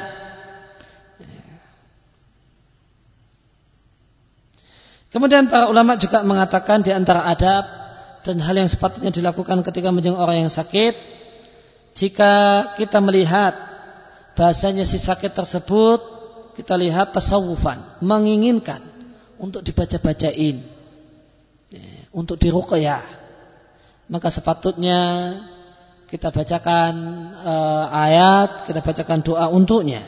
Kemudian 5.11 5.51
para 5.51 5.67
ulama 5.67 5.99
juga 5.99 6.23
mengatakan 6.23 6.87
di 6.87 6.95
antara 6.95 7.27
adab 7.27 7.67
dan 8.23 8.39
hal 8.39 8.55
yang 8.55 8.69
sepatutnya 8.71 9.11
dilakukan 9.11 9.59
ketika 9.65 9.91
menjenguk 9.91 10.23
orang 10.23 10.47
yang 10.47 10.53
sakit, 10.53 10.95
jika 11.97 12.33
kita 12.79 13.03
melihat 13.03 13.51
bahasanya 14.39 14.87
si 14.87 14.95
sakit 14.95 15.35
tersebut, 15.35 15.99
kita 16.57 16.75
lihat 16.75 17.15
tasawufan, 17.15 17.79
menginginkan 18.03 18.83
untuk 19.39 19.63
dibaca-bacain, 19.63 20.61
untuk 22.11 22.37
diruqyah. 22.37 23.03
Maka 24.11 24.27
sepatutnya 24.27 24.99
kita 26.11 26.27
bacakan 26.35 26.93
uh, 27.39 27.87
ayat, 27.87 28.67
kita 28.67 28.83
bacakan 28.83 29.23
doa 29.23 29.47
untuknya. 29.47 30.03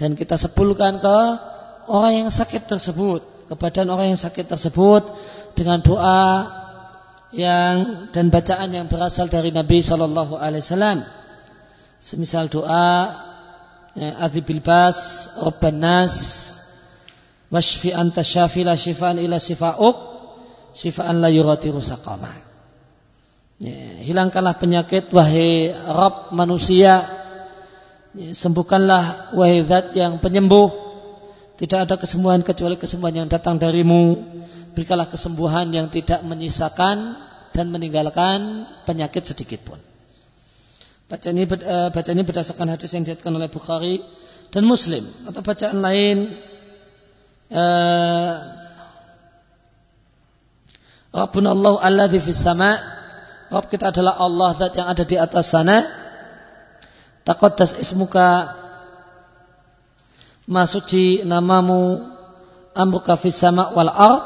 Dan 0.00 0.16
kita 0.16 0.40
sepulkan 0.40 0.96
ke 0.96 1.18
orang 1.92 2.24
yang 2.24 2.30
sakit 2.32 2.64
tersebut 2.64 3.20
kepada 3.52 3.84
orang 3.84 4.16
yang 4.16 4.20
sakit 4.20 4.48
tersebut 4.48 5.12
dengan 5.52 5.84
doa 5.84 6.48
yang 7.36 8.08
dan 8.14 8.32
bacaan 8.32 8.72
yang 8.72 8.86
berasal 8.88 9.28
dari 9.28 9.52
Nabi 9.52 9.84
Shallallahu 9.84 10.40
Alaihi 10.40 10.64
Wasallam. 10.64 10.98
Semisal 12.00 12.48
doa 12.48 13.12
ya, 13.96 14.20
Adhibil 14.22 14.62
Bas, 14.62 15.30
Rabban 15.40 15.80
Nas, 15.80 16.14
Washfi 17.50 17.90
anta 17.90 18.22
syafi 18.22 18.62
la 18.62 18.78
shifaan 18.78 19.18
ila 19.18 19.42
shifa'uk, 19.42 19.96
shifaan 20.74 21.18
la 21.18 21.28
yurati 21.34 21.74
rusaqama. 21.74 22.30
Ya, 23.58 24.06
hilangkanlah 24.06 24.56
penyakit 24.56 25.10
wahai 25.10 25.74
Rabb 25.74 26.30
manusia. 26.30 27.10
Ya, 28.14 28.30
sembuhkanlah 28.34 29.34
wahai 29.34 29.66
zat 29.66 29.98
yang 29.98 30.22
penyembuh 30.22 30.90
tidak 31.60 31.84
ada 31.84 32.00
kesembuhan 32.00 32.40
kecuali 32.40 32.80
kesembuhan 32.80 33.20
yang 33.20 33.28
datang 33.28 33.60
darimu. 33.60 34.16
Berikanlah 34.72 35.12
kesembuhan 35.12 35.68
yang 35.68 35.92
tidak 35.92 36.24
menyisakan 36.24 37.20
dan 37.52 37.66
meninggalkan 37.68 38.64
penyakit 38.88 39.28
sedikit 39.28 39.60
pun. 39.68 39.89
Eh, 41.10 41.90
bacaan 41.90 42.14
ini 42.14 42.22
berdasarkan 42.22 42.70
hadis 42.70 42.94
yang 42.94 43.02
diatkan 43.02 43.34
oleh 43.34 43.50
Bukhari 43.50 43.98
dan 44.54 44.62
Muslim. 44.62 45.02
Atau 45.26 45.42
bacaan 45.42 45.82
lain, 45.82 46.38
eh, 47.50 48.32
Rabbun 51.10 51.46
Allah 51.50 51.74
alladhi 51.82 52.22
fis 52.22 52.38
sama' 52.38 52.78
Rabb 53.50 53.66
kita 53.66 53.90
adalah 53.90 54.22
Allah 54.22 54.54
zat 54.54 54.78
yang 54.78 54.86
ada 54.86 55.02
di 55.02 55.18
atas 55.18 55.50
sana. 55.50 55.82
Taqaddas 57.26 57.74
ismuka 57.82 58.54
Masuci 60.46 61.26
namamu 61.26 62.06
amruka 62.74 63.14
fis 63.14 63.38
wal 63.42 63.90
ard 63.90 64.22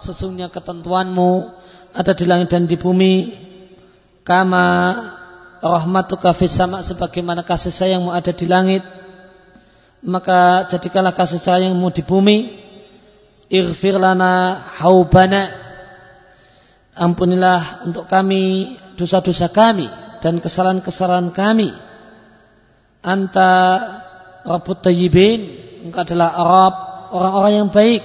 sesungguhnya 0.00 0.48
ketentuanmu 0.48 1.44
ada 1.92 2.12
di 2.16 2.24
langit 2.24 2.48
dan 2.48 2.64
di 2.64 2.80
bumi 2.80 3.36
kama 4.24 4.64
rahmatuka 5.62 6.30
fis 6.34 6.54
sama 6.54 6.82
sebagaimana 6.82 7.42
kasih 7.42 7.74
sayangmu 7.74 8.10
ada 8.14 8.30
di 8.30 8.46
langit. 8.46 8.84
Maka 10.02 10.70
jadikanlah 10.70 11.14
kasih 11.14 11.42
sayangmu 11.42 11.88
di 11.90 12.02
bumi. 12.06 12.38
Irfir 13.48 13.98
lana 13.98 14.62
haubana. 14.78 15.50
Ampunilah 16.98 17.86
untuk 17.86 18.10
kami 18.10 18.74
dosa-dosa 18.98 19.48
kami 19.50 19.86
dan 20.18 20.42
kesalahan-kesalahan 20.42 21.30
kami. 21.30 21.70
Anta 23.02 23.50
Rabbut 24.42 24.82
Tayyibin. 24.82 25.66
Engkau 25.86 26.02
adalah 26.02 26.34
Arab 26.34 26.74
Orang-orang 27.08 27.52
yang 27.64 27.70
baik. 27.72 28.02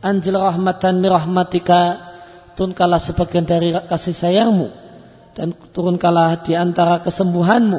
Anjil 0.00 0.38
rahmatan 0.38 1.02
mirahmatika 1.02 2.08
Turunkanlah 2.54 3.02
sebagian 3.02 3.46
dari 3.46 3.70
kasih 3.70 4.14
sayangmu 4.14 4.87
Dan 5.38 5.54
turunkanlah 5.54 6.42
di 6.42 6.58
antara 6.58 6.98
kesembuhanmu. 6.98 7.78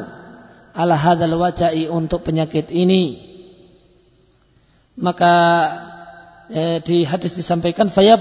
Ala 0.72 0.96
hadal 0.96 1.36
wajai 1.36 1.92
untuk 1.92 2.24
penyakit 2.24 2.72
ini. 2.72 3.20
Maka 4.96 5.34
eh, 6.48 6.80
di 6.80 7.04
hadis 7.04 7.36
disampaikan 7.36 7.92
Faya 7.92 8.16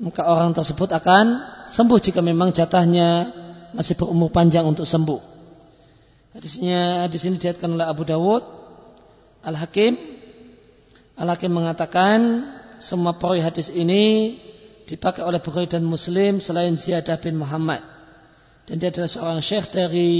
Maka 0.00 0.22
orang 0.22 0.54
tersebut 0.54 0.94
akan 0.94 1.42
sembuh 1.66 1.98
jika 1.98 2.22
memang 2.22 2.54
jatahnya 2.54 3.34
masih 3.74 3.98
berumur 3.98 4.30
panjang 4.30 4.62
untuk 4.62 4.86
sembuh. 4.86 5.20
Hadisnya 6.30 7.10
di 7.10 7.18
sini 7.18 7.42
diatkan 7.42 7.74
oleh 7.74 7.86
Abu 7.90 8.06
Dawud 8.06 8.42
Al 9.42 9.58
Hakim 9.58 9.98
Al 11.18 11.34
Hakim 11.34 11.50
mengatakan 11.50 12.46
semua 12.78 13.18
perawi 13.18 13.42
hadis 13.42 13.66
ini 13.66 14.38
dipakai 14.90 15.22
oleh 15.22 15.38
Bukhari 15.38 15.70
dan 15.70 15.86
Muslim 15.86 16.42
selain 16.42 16.74
Ziyadah 16.74 17.14
bin 17.22 17.38
Muhammad 17.38 17.78
dan 18.66 18.82
dia 18.82 18.90
adalah 18.90 19.06
seorang 19.06 19.38
syekh 19.38 19.70
dari 19.70 20.10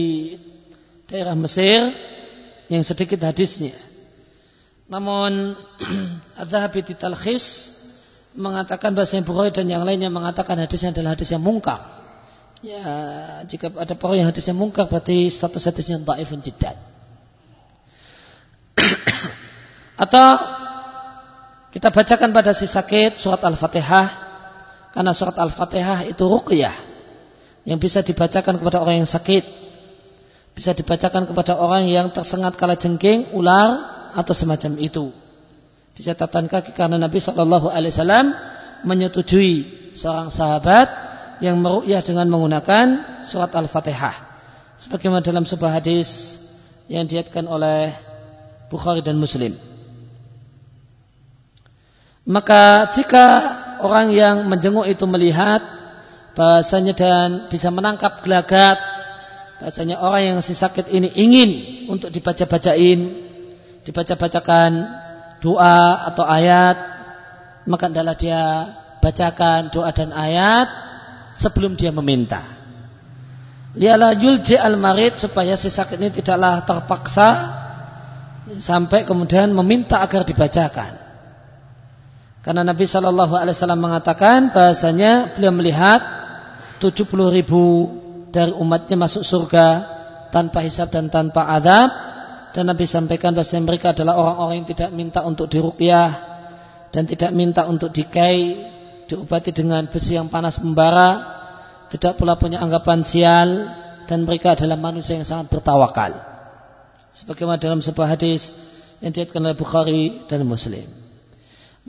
daerah 1.11 1.35
Mesir 1.35 1.91
yang 2.71 2.87
sedikit 2.87 3.19
hadisnya. 3.27 3.75
Namun 4.87 5.59
Al-Zahabi 6.41 6.87
di 6.87 6.95
Talkhis 6.95 7.79
mengatakan 8.39 8.95
bahasa 8.95 9.19
Bukhari 9.27 9.51
dan 9.51 9.67
yang 9.67 9.83
lainnya 9.83 10.07
mengatakan 10.07 10.55
hadisnya 10.55 10.95
adalah 10.95 11.19
hadis 11.19 11.35
yang 11.35 11.43
mungkar. 11.43 11.83
Ya, 12.63 12.83
jika 13.49 13.75
ada 13.75 13.99
perawi 13.99 14.23
yang 14.23 14.31
hadisnya 14.31 14.55
mungkar 14.55 14.87
berarti 14.87 15.27
status 15.31 15.67
hadisnya 15.67 15.99
dhaifun 15.99 16.47
jiddan. 16.47 16.79
Atau 20.07 20.27
kita 21.75 21.91
bacakan 21.91 22.31
pada 22.31 22.55
si 22.55 22.71
sakit 22.71 23.19
surat 23.19 23.43
Al-Fatihah 23.43 24.30
karena 24.90 25.14
surat 25.14 25.38
Al-Fatihah 25.38 26.07
itu 26.07 26.26
ruqyah 26.26 26.74
yang 27.68 27.79
bisa 27.79 28.00
dibacakan 28.03 28.59
kepada 28.59 28.83
orang 28.83 29.05
yang 29.05 29.11
sakit. 29.11 29.44
Bisa 30.50 30.74
dibacakan 30.74 31.31
kepada 31.31 31.57
orang 31.57 31.87
yang 31.87 32.11
tersengat 32.11 32.59
kala 32.59 32.74
jengking, 32.74 33.31
ular 33.33 33.87
atau 34.12 34.35
semacam 34.35 34.76
itu. 34.83 35.14
Di 35.94 36.03
catatan 36.03 36.50
kaki 36.50 36.74
karena 36.74 36.98
Nabi 36.98 37.22
Shallallahu 37.22 37.70
Alaihi 37.70 37.94
Wasallam 37.94 38.26
menyetujui 38.83 39.55
seorang 39.94 40.33
sahabat 40.33 40.88
yang 41.40 41.61
meru'yah 41.62 42.03
dengan 42.03 42.26
menggunakan 42.29 42.87
surat 43.24 43.55
Al-Fatihah. 43.55 44.16
Sebagaimana 44.81 45.20
dalam 45.20 45.44
sebuah 45.44 45.81
hadis 45.81 46.40
yang 46.90 47.07
diatkan 47.07 47.46
oleh 47.46 47.92
Bukhari 48.72 49.05
dan 49.05 49.20
Muslim. 49.20 49.55
Maka 52.24 52.90
jika 52.94 53.24
orang 53.83 54.12
yang 54.14 54.47
menjenguk 54.47 54.87
itu 54.87 55.05
melihat 55.09 55.61
bahasanya 56.37 56.95
dan 56.95 57.29
bisa 57.51 57.69
menangkap 57.75 58.23
gelagat 58.23 58.79
bahasanya 59.61 60.01
orang 60.01 60.23
yang 60.35 60.38
si 60.40 60.57
sakit 60.57 60.88
ini 60.88 61.09
ingin 61.19 61.51
untuk 61.93 62.09
dibaca-bacain 62.14 63.01
dibaca-bacakan 63.85 64.71
doa 65.40 66.07
atau 66.12 66.25
ayat 66.25 66.77
maka 67.69 67.88
adalah 67.88 68.14
dia 68.16 68.73
bacakan 69.01 69.73
doa 69.73 69.90
dan 69.93 70.12
ayat 70.12 70.69
sebelum 71.33 71.74
dia 71.76 71.89
meminta. 71.91 72.45
Liala 73.72 74.12
yulji 74.12 74.61
al-marid 74.61 75.16
supaya 75.16 75.57
si 75.57 75.72
sakit 75.72 75.97
ini 75.97 76.11
tidaklah 76.12 76.66
terpaksa 76.68 77.28
sampai 78.61 79.07
kemudian 79.09 79.55
meminta 79.57 80.03
agar 80.03 80.26
dibacakan. 80.26 80.99
Karena 82.41 82.64
Nabi 82.64 82.88
Shallallahu 82.88 83.36
Alaihi 83.36 83.53
Wasallam 83.53 83.84
mengatakan 83.84 84.49
bahasanya 84.49 85.36
beliau 85.36 85.53
melihat 85.53 86.01
70 86.80 87.05
ribu 87.36 87.93
dari 88.32 88.53
umatnya 88.57 88.97
masuk 88.97 89.20
surga 89.20 89.84
tanpa 90.32 90.64
hisab 90.64 90.88
dan 90.88 91.12
tanpa 91.12 91.45
adab 91.45 91.91
dan 92.57 92.64
Nabi 92.66 92.88
sampaikan 92.88 93.36
bahwa 93.36 93.47
mereka 93.68 93.93
adalah 93.93 94.16
orang-orang 94.16 94.64
yang 94.64 94.68
tidak 94.72 94.91
minta 94.91 95.20
untuk 95.20 95.53
diruqyah 95.53 96.11
dan 96.91 97.05
tidak 97.07 97.30
minta 97.36 97.68
untuk 97.68 97.93
dikai 97.93 98.57
diobati 99.07 99.51
dengan 99.51 99.86
besi 99.91 100.14
yang 100.14 100.30
panas 100.30 100.62
membara, 100.62 101.22
tidak 101.91 102.18
pula 102.18 102.38
punya 102.38 102.62
anggapan 102.62 103.03
sial 103.03 103.49
dan 104.07 104.26
mereka 104.26 104.55
adalah 104.55 104.78
manusia 104.78 105.18
yang 105.18 105.26
sangat 105.26 105.51
bertawakal. 105.51 106.14
Sebagaimana 107.11 107.59
dalam 107.59 107.82
sebuah 107.82 108.14
hadis 108.14 108.55
yang 109.03 109.11
diatkan 109.11 109.43
oleh 109.43 109.59
Bukhari 109.59 110.24
dan 110.30 110.47
Muslim. 110.47 111.10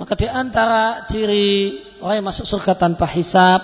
Maka 0.02 0.18
di 0.18 0.26
antara 0.26 1.06
ciri 1.06 1.78
orang 2.02 2.26
yang 2.26 2.28
masuk 2.34 2.50
surga 2.50 2.74
tanpa 2.74 3.06
hisab 3.06 3.62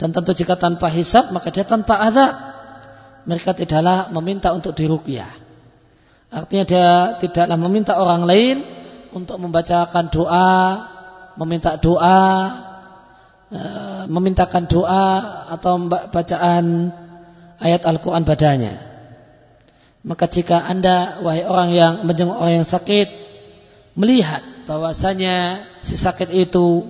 Dan 0.00 0.14
tentu 0.14 0.32
jika 0.32 0.56
tanpa 0.56 0.88
hisab 0.88 1.34
maka 1.34 1.52
dia 1.52 1.68
tanpa 1.68 2.00
azab. 2.00 2.32
Mereka 3.28 3.52
tidaklah 3.52 4.08
meminta 4.14 4.56
untuk 4.56 4.72
diruqyah. 4.72 5.28
Artinya 6.32 6.64
dia 6.64 6.88
tidaklah 7.20 7.58
meminta 7.60 7.98
orang 7.98 8.24
lain 8.24 8.56
untuk 9.12 9.36
membacakan 9.42 10.06
doa, 10.08 10.54
meminta 11.36 11.76
doa, 11.76 12.24
e, 13.52 13.60
memintakan 14.06 14.64
doa 14.70 15.04
atau 15.58 15.90
bacaan 15.90 16.94
ayat 17.58 17.82
Al-Quran 17.84 18.22
padanya. 18.22 18.74
Maka 20.06 20.30
jika 20.30 20.62
anda, 20.62 21.20
wahai 21.20 21.42
orang 21.44 21.68
yang 21.74 21.92
menjenguk 22.06 22.38
orang 22.38 22.62
yang 22.62 22.68
sakit, 22.68 23.27
melihat 23.98 24.46
bahwasanya 24.70 25.66
si 25.82 25.98
sakit 25.98 26.30
itu 26.30 26.86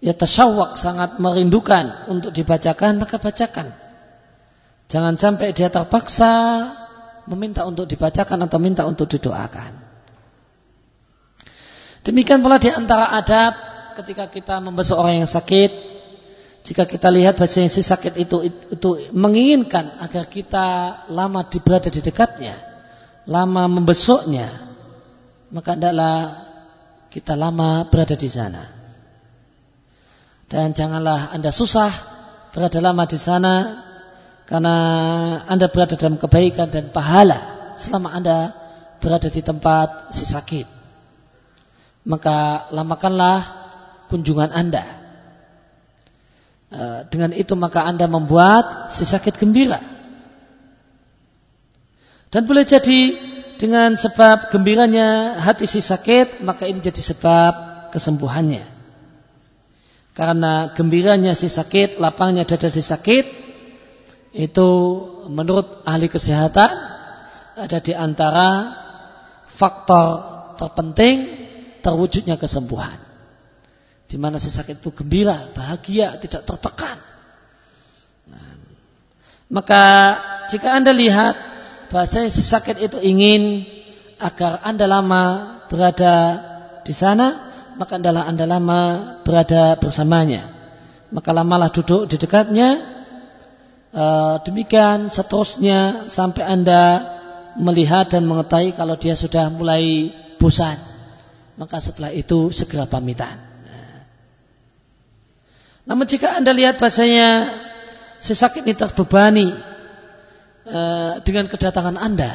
ya 0.00 0.16
tasyawak 0.16 0.80
sangat 0.80 1.20
merindukan 1.20 2.08
untuk 2.08 2.32
dibacakan 2.32 2.96
maka 2.96 3.20
bacakan. 3.20 3.68
Jangan 4.88 5.20
sampai 5.20 5.52
dia 5.52 5.68
terpaksa 5.68 6.64
meminta 7.28 7.68
untuk 7.68 7.84
dibacakan 7.84 8.48
atau 8.48 8.56
minta 8.56 8.88
untuk 8.88 9.04
didoakan. 9.04 9.84
Demikian 12.08 12.40
pula 12.40 12.56
di 12.56 12.72
antara 12.72 13.12
adab 13.12 13.52
ketika 14.00 14.32
kita 14.32 14.64
membesuk 14.64 14.96
orang 14.96 15.20
yang 15.20 15.28
sakit 15.28 15.70
jika 16.64 16.84
kita 16.84 17.08
lihat 17.08 17.36
bahasa 17.36 17.64
si 17.64 17.80
sakit 17.80 18.16
itu, 18.16 18.48
itu 18.48 18.90
menginginkan 19.12 19.88
agar 20.04 20.24
kita 20.28 20.66
lama 21.12 21.44
berada 21.64 21.88
di 21.92 22.00
dekatnya 22.00 22.56
lama 23.28 23.68
membesuknya 23.68 24.67
maka 25.52 25.76
adalah 25.76 26.14
kita 27.08 27.36
lama 27.36 27.88
berada 27.88 28.14
di 28.14 28.28
sana 28.28 28.78
dan 30.48 30.72
janganlah 30.72 31.28
Anda 31.36 31.52
susah 31.52 31.92
berada 32.56 32.80
lama 32.80 33.04
di 33.04 33.20
sana 33.20 33.54
karena 34.48 34.76
Anda 35.44 35.68
berada 35.68 35.92
dalam 36.00 36.16
kebaikan 36.16 36.72
dan 36.72 36.88
pahala 36.88 37.76
selama 37.76 38.16
Anda 38.16 38.56
berada 38.98 39.28
di 39.28 39.44
tempat 39.44 40.16
si 40.16 40.24
sakit. 40.24 40.66
Maka 42.08 42.68
lamakanlah 42.72 43.44
kunjungan 44.08 44.48
Anda. 44.48 44.84
E, 46.72 46.82
dengan 47.12 47.36
itu 47.36 47.52
maka 47.52 47.84
Anda 47.84 48.08
membuat 48.08 48.88
si 48.88 49.04
sakit 49.04 49.36
gembira. 49.36 49.84
Dan 52.32 52.48
boleh 52.48 52.64
jadi 52.64 53.20
dengan 53.58 53.98
sebab 53.98 54.54
gembiranya 54.54 55.36
hati 55.42 55.66
si 55.66 55.82
sakit, 55.82 56.46
maka 56.46 56.70
ini 56.70 56.78
jadi 56.78 57.02
sebab 57.02 57.90
kesembuhannya. 57.90 58.62
Karena 60.14 60.70
gembiranya 60.74 61.34
si 61.34 61.50
sakit, 61.50 61.98
lapangnya 61.98 62.46
dada 62.46 62.70
si 62.70 62.82
sakit, 62.82 63.26
itu 64.34 64.70
menurut 65.26 65.82
ahli 65.82 66.06
kesehatan 66.06 66.70
ada 67.58 67.78
di 67.82 67.90
antara 67.90 68.48
faktor 69.50 70.06
terpenting 70.54 71.46
terwujudnya 71.82 72.38
kesembuhan. 72.38 72.98
Di 74.08 74.16
mana 74.16 74.38
si 74.38 74.48
sakit 74.48 74.80
itu 74.80 74.94
gembira, 74.94 75.50
bahagia, 75.52 76.16
tidak 76.22 76.46
tertekan. 76.46 76.96
Nah, 78.30 78.54
maka 79.50 79.84
jika 80.48 80.78
Anda 80.78 80.94
lihat 80.94 81.36
bahasa 81.88 82.28
si 82.28 82.44
sakit 82.44 82.80
itu 82.80 82.98
ingin 83.00 83.64
agar 84.18 84.60
Anda 84.62 84.86
lama 84.86 85.22
berada 85.68 86.14
di 86.82 86.96
sana, 86.96 87.48
maka 87.78 88.00
adalah 88.00 88.26
anda 88.26 88.48
lama 88.48 88.80
berada 89.22 89.78
bersamanya. 89.78 90.48
Maka 91.14 91.30
lamalah 91.30 91.70
duduk 91.70 92.10
di 92.10 92.16
dekatnya. 92.16 92.80
E, 93.92 94.04
demikian 94.42 95.12
seterusnya 95.12 96.10
sampai 96.10 96.44
anda 96.48 96.82
melihat 97.60 98.10
dan 98.12 98.26
mengetahui 98.26 98.72
kalau 98.72 98.98
dia 98.98 99.14
sudah 99.14 99.52
mulai 99.52 100.10
bosan. 100.40 100.80
Maka 101.60 101.78
setelah 101.78 102.10
itu 102.10 102.50
segera 102.50 102.88
pamitan. 102.88 103.36
Namun 105.88 106.04
jika 106.04 106.36
anda 106.36 106.52
lihat 106.52 106.76
bahasanya 106.76 107.48
si 108.20 108.36
sakit 108.36 108.66
ini 108.66 108.76
terbebani 108.76 109.48
e, 110.68 110.82
dengan 111.24 111.48
kedatangan 111.48 111.96
anda. 111.96 112.32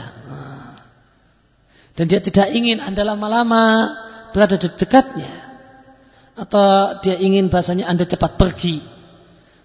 Dan 1.94 2.10
dia 2.10 2.18
tidak 2.18 2.50
ingin 2.50 2.82
anda 2.82 3.06
lama-lama 3.06 3.94
berada 4.34 4.58
di 4.58 4.68
dekatnya. 4.68 5.30
Atau 6.34 6.98
dia 7.06 7.14
ingin 7.22 7.54
bahasanya 7.54 7.86
Anda 7.86 8.10
cepat 8.10 8.42
pergi. 8.42 8.82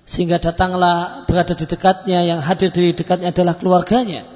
Sehingga 0.05 0.37
datanglah 0.37 1.25
berada 1.25 1.57
di 1.57 1.64
dekatnya 1.64 2.21
yang 2.21 2.45
hadir 2.45 2.69
di 2.69 2.93
dekatnya 2.93 3.33
adalah 3.33 3.57
keluarganya. 3.57 4.29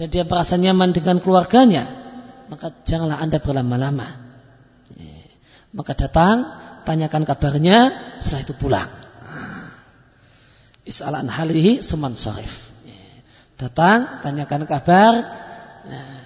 Dan 0.00 0.08
dia 0.08 0.24
merasa 0.24 0.56
nyaman 0.56 0.96
dengan 0.96 1.20
keluarganya. 1.20 1.84
Maka 2.48 2.72
janganlah 2.88 3.20
Anda 3.20 3.36
berlama-lama. 3.36 4.08
Maka 5.76 5.92
datang 5.92 6.48
tanyakan 6.88 7.28
kabarnya 7.28 7.92
setelah 8.24 8.40
itu 8.40 8.54
pulang. 8.56 8.90
Is'alan 10.88 11.28
halihi 11.28 11.84
seman 11.84 12.16
syarif 12.16 12.63
datang 13.56 14.20
tanyakan 14.20 14.62
kabar 14.66 15.12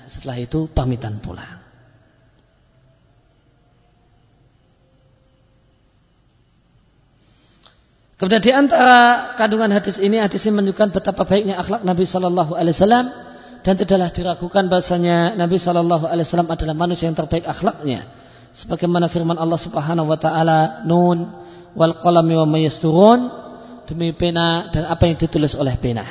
setelah 0.08 0.36
itu 0.40 0.70
pamitan 0.70 1.20
pulang 1.20 1.58
Kemudian 8.18 8.42
di 8.42 8.50
antara 8.50 9.30
kandungan 9.38 9.70
hadis 9.70 10.02
ini, 10.02 10.18
hadis 10.18 10.42
ini 10.50 10.58
menunjukkan 10.58 10.90
betapa 10.90 11.22
baiknya 11.22 11.54
akhlak 11.54 11.86
Nabi 11.86 12.02
Shallallahu 12.02 12.58
Alaihi 12.58 12.74
Wasallam 12.74 13.14
dan 13.62 13.74
tidaklah 13.78 14.10
diragukan 14.10 14.66
bahasanya 14.66 15.38
Nabi 15.38 15.54
Shallallahu 15.54 16.10
Alaihi 16.10 16.26
Wasallam 16.26 16.50
adalah 16.50 16.74
manusia 16.74 17.06
yang 17.06 17.14
terbaik 17.14 17.46
akhlaknya. 17.46 18.10
Sebagaimana 18.58 19.06
firman 19.06 19.38
Allah 19.38 19.54
Subhanahu 19.54 20.10
Wa 20.10 20.18
Taala, 20.18 20.82
Nun 20.82 21.30
wal 21.78 21.94
qalami 21.94 22.34
wa 22.42 22.46
mayasturun 22.58 23.30
demi 23.86 24.10
pena 24.10 24.66
dan 24.74 24.90
apa 24.90 25.06
yang 25.06 25.14
ditulis 25.14 25.54
oleh 25.54 25.78
pena. 25.78 26.02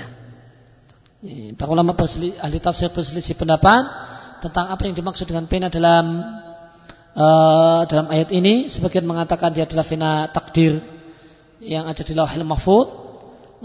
Para 1.57 1.73
ulama 1.73 1.97
berselisih, 1.97 2.37
ahli 2.37 2.61
tafsir 2.61 2.93
berselisih 2.93 3.33
pendapat 3.33 3.81
tentang 4.37 4.69
apa 4.69 4.85
yang 4.85 4.93
dimaksud 4.93 5.25
dengan 5.25 5.49
pena 5.49 5.65
dalam 5.65 6.21
uh, 7.17 7.81
dalam 7.89 8.05
ayat 8.13 8.29
ini. 8.29 8.69
Sebagian 8.69 9.01
mengatakan 9.01 9.49
dia 9.49 9.65
adalah 9.65 9.81
pena 9.81 10.29
takdir 10.29 10.77
yang 11.57 11.89
ada 11.89 12.05
di 12.05 12.13
lauhil 12.13 12.45
mahfud 12.45 13.09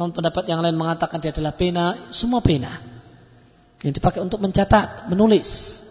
namun 0.00 0.16
pendapat 0.16 0.48
yang 0.48 0.64
lain 0.64 0.80
mengatakan 0.80 1.20
dia 1.20 1.28
adalah 1.36 1.52
pena 1.52 1.92
semua 2.08 2.40
pena 2.40 2.72
yang 3.84 3.92
dipakai 3.92 4.24
untuk 4.24 4.40
mencatat 4.40 5.12
menulis. 5.12 5.84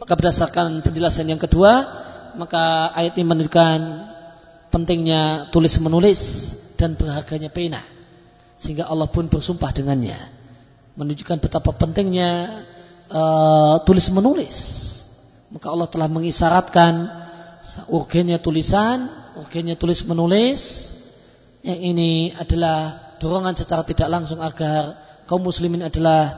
Maka 0.00 0.16
berdasarkan 0.16 0.80
penjelasan 0.80 1.28
yang 1.28 1.36
kedua 1.36 1.84
maka 2.40 2.88
ayat 2.96 3.20
ini 3.20 3.28
menunjukkan 3.28 3.80
pentingnya 4.72 5.52
tulis 5.52 5.76
menulis 5.76 6.20
dan 6.80 6.96
berharganya 6.96 7.52
pena 7.52 7.99
sehingga 8.60 8.84
Allah 8.84 9.08
pun 9.08 9.32
bersumpah 9.32 9.72
dengannya. 9.72 10.20
Menunjukkan 11.00 11.40
betapa 11.40 11.72
pentingnya 11.72 12.60
uh, 13.08 13.80
tulis 13.88 14.12
menulis. 14.12 14.56
Maka 15.48 15.72
Allah 15.72 15.88
telah 15.88 16.12
mengisyaratkan 16.12 17.08
urgennya 17.88 18.36
tulisan 18.36 19.08
urgennya 19.40 19.80
tulis 19.80 20.04
menulis. 20.04 20.92
Yang 21.64 21.80
ini 21.80 22.10
adalah 22.36 23.16
dorongan 23.16 23.56
secara 23.56 23.80
tidak 23.84 24.12
langsung 24.12 24.44
agar 24.44 24.96
kaum 25.24 25.40
muslimin 25.40 25.88
adalah 25.88 26.36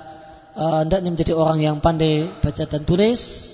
uh, 0.54 0.82
menjadi 0.86 1.34
orang 1.34 1.58
yang 1.58 1.76
pandai 1.82 2.30
baca 2.38 2.64
dan 2.70 2.86
tulis. 2.86 3.50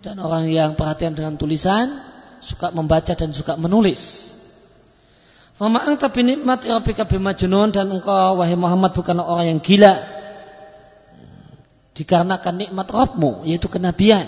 Dan 0.00 0.18
orang 0.18 0.48
yang 0.48 0.74
perhatian 0.74 1.12
dengan 1.12 1.36
tulisan 1.36 1.92
suka 2.40 2.72
membaca 2.74 3.14
dan 3.14 3.30
suka 3.30 3.54
menulis 3.54 4.34
Mama 5.62 5.78
anta 5.86 6.10
bi 6.10 6.26
nikmati 6.26 6.74
rabbika 6.74 7.06
bimajnun 7.06 7.70
dan 7.70 7.86
engkau 7.86 8.34
wahai 8.34 8.58
Muhammad 8.58 8.98
bukanlah 8.98 9.22
orang 9.22 9.46
yang 9.46 9.60
gila. 9.62 9.94
Dikarenakan 11.94 12.66
nikmat 12.66 12.90
Rabbmu 12.90 13.46
yaitu 13.46 13.70
kenabian. 13.70 14.26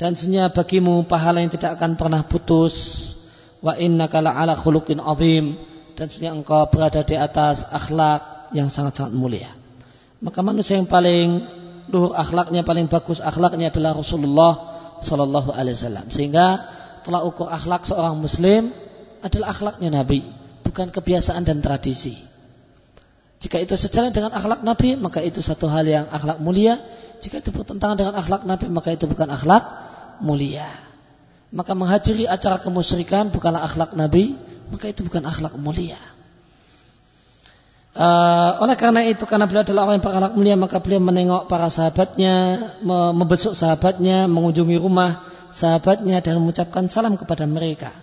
Dan 0.00 0.16
senyap 0.16 0.56
bagimu 0.56 1.04
pahala 1.04 1.44
yang 1.44 1.52
tidak 1.52 1.76
akan 1.76 2.00
pernah 2.00 2.24
putus. 2.24 2.74
Wa 3.60 3.76
innaka 3.76 4.24
ala 4.24 4.56
khuluqin 4.56 4.96
azim. 4.96 5.60
Dan 5.92 6.08
senyap 6.08 6.40
engkau 6.40 6.72
berada 6.72 7.04
di 7.04 7.20
atas 7.20 7.68
akhlak 7.68 8.48
yang 8.56 8.72
sangat-sangat 8.72 9.12
mulia. 9.12 9.52
Maka 10.24 10.40
manusia 10.40 10.80
yang 10.80 10.88
paling 10.88 11.44
luhur 11.92 12.16
akhlaknya 12.16 12.64
paling 12.64 12.88
bagus 12.88 13.20
akhlaknya 13.20 13.68
adalah 13.68 13.92
Rasulullah 13.92 14.52
Shallallahu 15.04 15.52
Alaihi 15.52 15.76
Wasallam. 15.76 16.08
Sehingga 16.08 16.64
telah 17.04 17.28
ukur 17.28 17.52
akhlak 17.52 17.84
seorang 17.84 18.16
Muslim 18.16 18.72
adalah 19.26 19.52
akhlaknya 19.52 19.90
Nabi 19.90 20.22
bukan 20.62 20.94
kebiasaan 20.94 21.42
dan 21.42 21.58
tradisi 21.60 22.14
jika 23.42 23.60
itu 23.60 23.76
sejalan 23.76 24.14
dengan 24.14 24.32
akhlak 24.32 24.64
Nabi 24.64 24.96
maka 24.96 25.20
itu 25.20 25.42
satu 25.44 25.68
hal 25.68 25.84
yang 25.84 26.06
akhlak 26.08 26.40
mulia 26.40 26.80
jika 27.20 27.42
itu 27.42 27.50
bertentangan 27.52 27.98
dengan 27.98 28.14
akhlak 28.16 28.48
Nabi 28.48 28.66
maka 28.70 28.94
itu 28.94 29.04
bukan 29.04 29.28
akhlak 29.28 29.86
mulia. 30.20 30.68
maka 31.54 31.72
menghadiri 31.72 32.26
acara 32.26 32.58
kemusyrikan 32.58 33.30
bukanlah 33.30 33.64
akhlak 33.64 33.94
Nabi, 33.94 34.34
maka 34.68 34.90
itu 34.90 35.06
bukan 35.06 35.24
akhlak 35.24 35.54
mulia. 35.56 35.96
Uh, 37.96 38.60
oleh 38.60 38.76
karena 38.76 39.08
itu, 39.08 39.24
karena 39.24 39.48
beliau 39.48 39.64
adalah 39.64 39.88
orang 39.88 39.96
yang 39.96 40.04
berakhlak 40.04 40.34
mulia, 40.36 40.56
maka 40.58 40.76
beliau 40.84 41.00
menengok 41.00 41.48
para 41.48 41.72
sahabatnya, 41.72 42.34
membesuk 43.14 43.56
sahabatnya, 43.56 44.28
mengunjungi 44.28 44.76
rumah 44.76 45.24
sahabatnya 45.54 46.20
dan 46.20 46.42
mengucapkan 46.42 46.92
salam 46.92 47.16
kepada 47.16 47.48
mereka. 47.48 47.94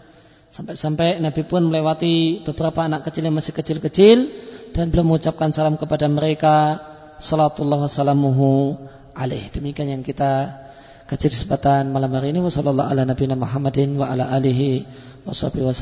Sampai-sampai 0.53 1.17
Nabi 1.17 1.41
pun 1.49 1.65
melewati 1.65 2.45
beberapa 2.45 2.85
anak 2.85 3.09
kecil 3.09 3.25
yang 3.25 3.33
masih 3.33 3.57
kecil-kecil 3.57 4.29
dan 4.77 4.93
beliau 4.93 5.09
mengucapkan 5.09 5.49
salam 5.49 5.81
kepada 5.81 6.05
mereka. 6.05 6.77
Salatullah 7.17 7.81
wassalamuhu 7.81 8.77
alaih. 9.17 9.49
Demikian 9.49 9.89
yang 9.89 10.05
kita 10.05 10.61
kaji 11.09 11.33
kesempatan 11.33 11.89
malam 11.89 12.13
hari 12.13 12.37
ini. 12.37 12.45
Wassalamualaikum 12.45 12.85
ala 12.85 13.01
nabiyina 13.01 13.33
Muhammadin 13.33 13.97
wa 13.97 14.13
ala 14.13 14.29
alihi 14.29 14.85
wa 15.25 15.33
sahbihi. 15.33 15.65
Wa 15.65 15.73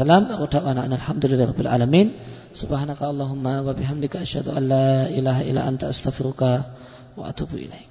alamin. 1.68 2.16
Subhanaka 2.56 3.12
Allahumma 3.12 3.68
wa 3.68 3.76
bihamdika 3.76 4.24
asyhadu 4.24 4.56
an 4.56 4.72
la 4.72 5.12
ilaha 5.12 5.44
illa 5.44 5.68
anta 5.68 5.92
astaghfiruka 5.92 6.52
wa 7.20 7.28
atubu 7.28 7.60
ilaik. 7.60 7.91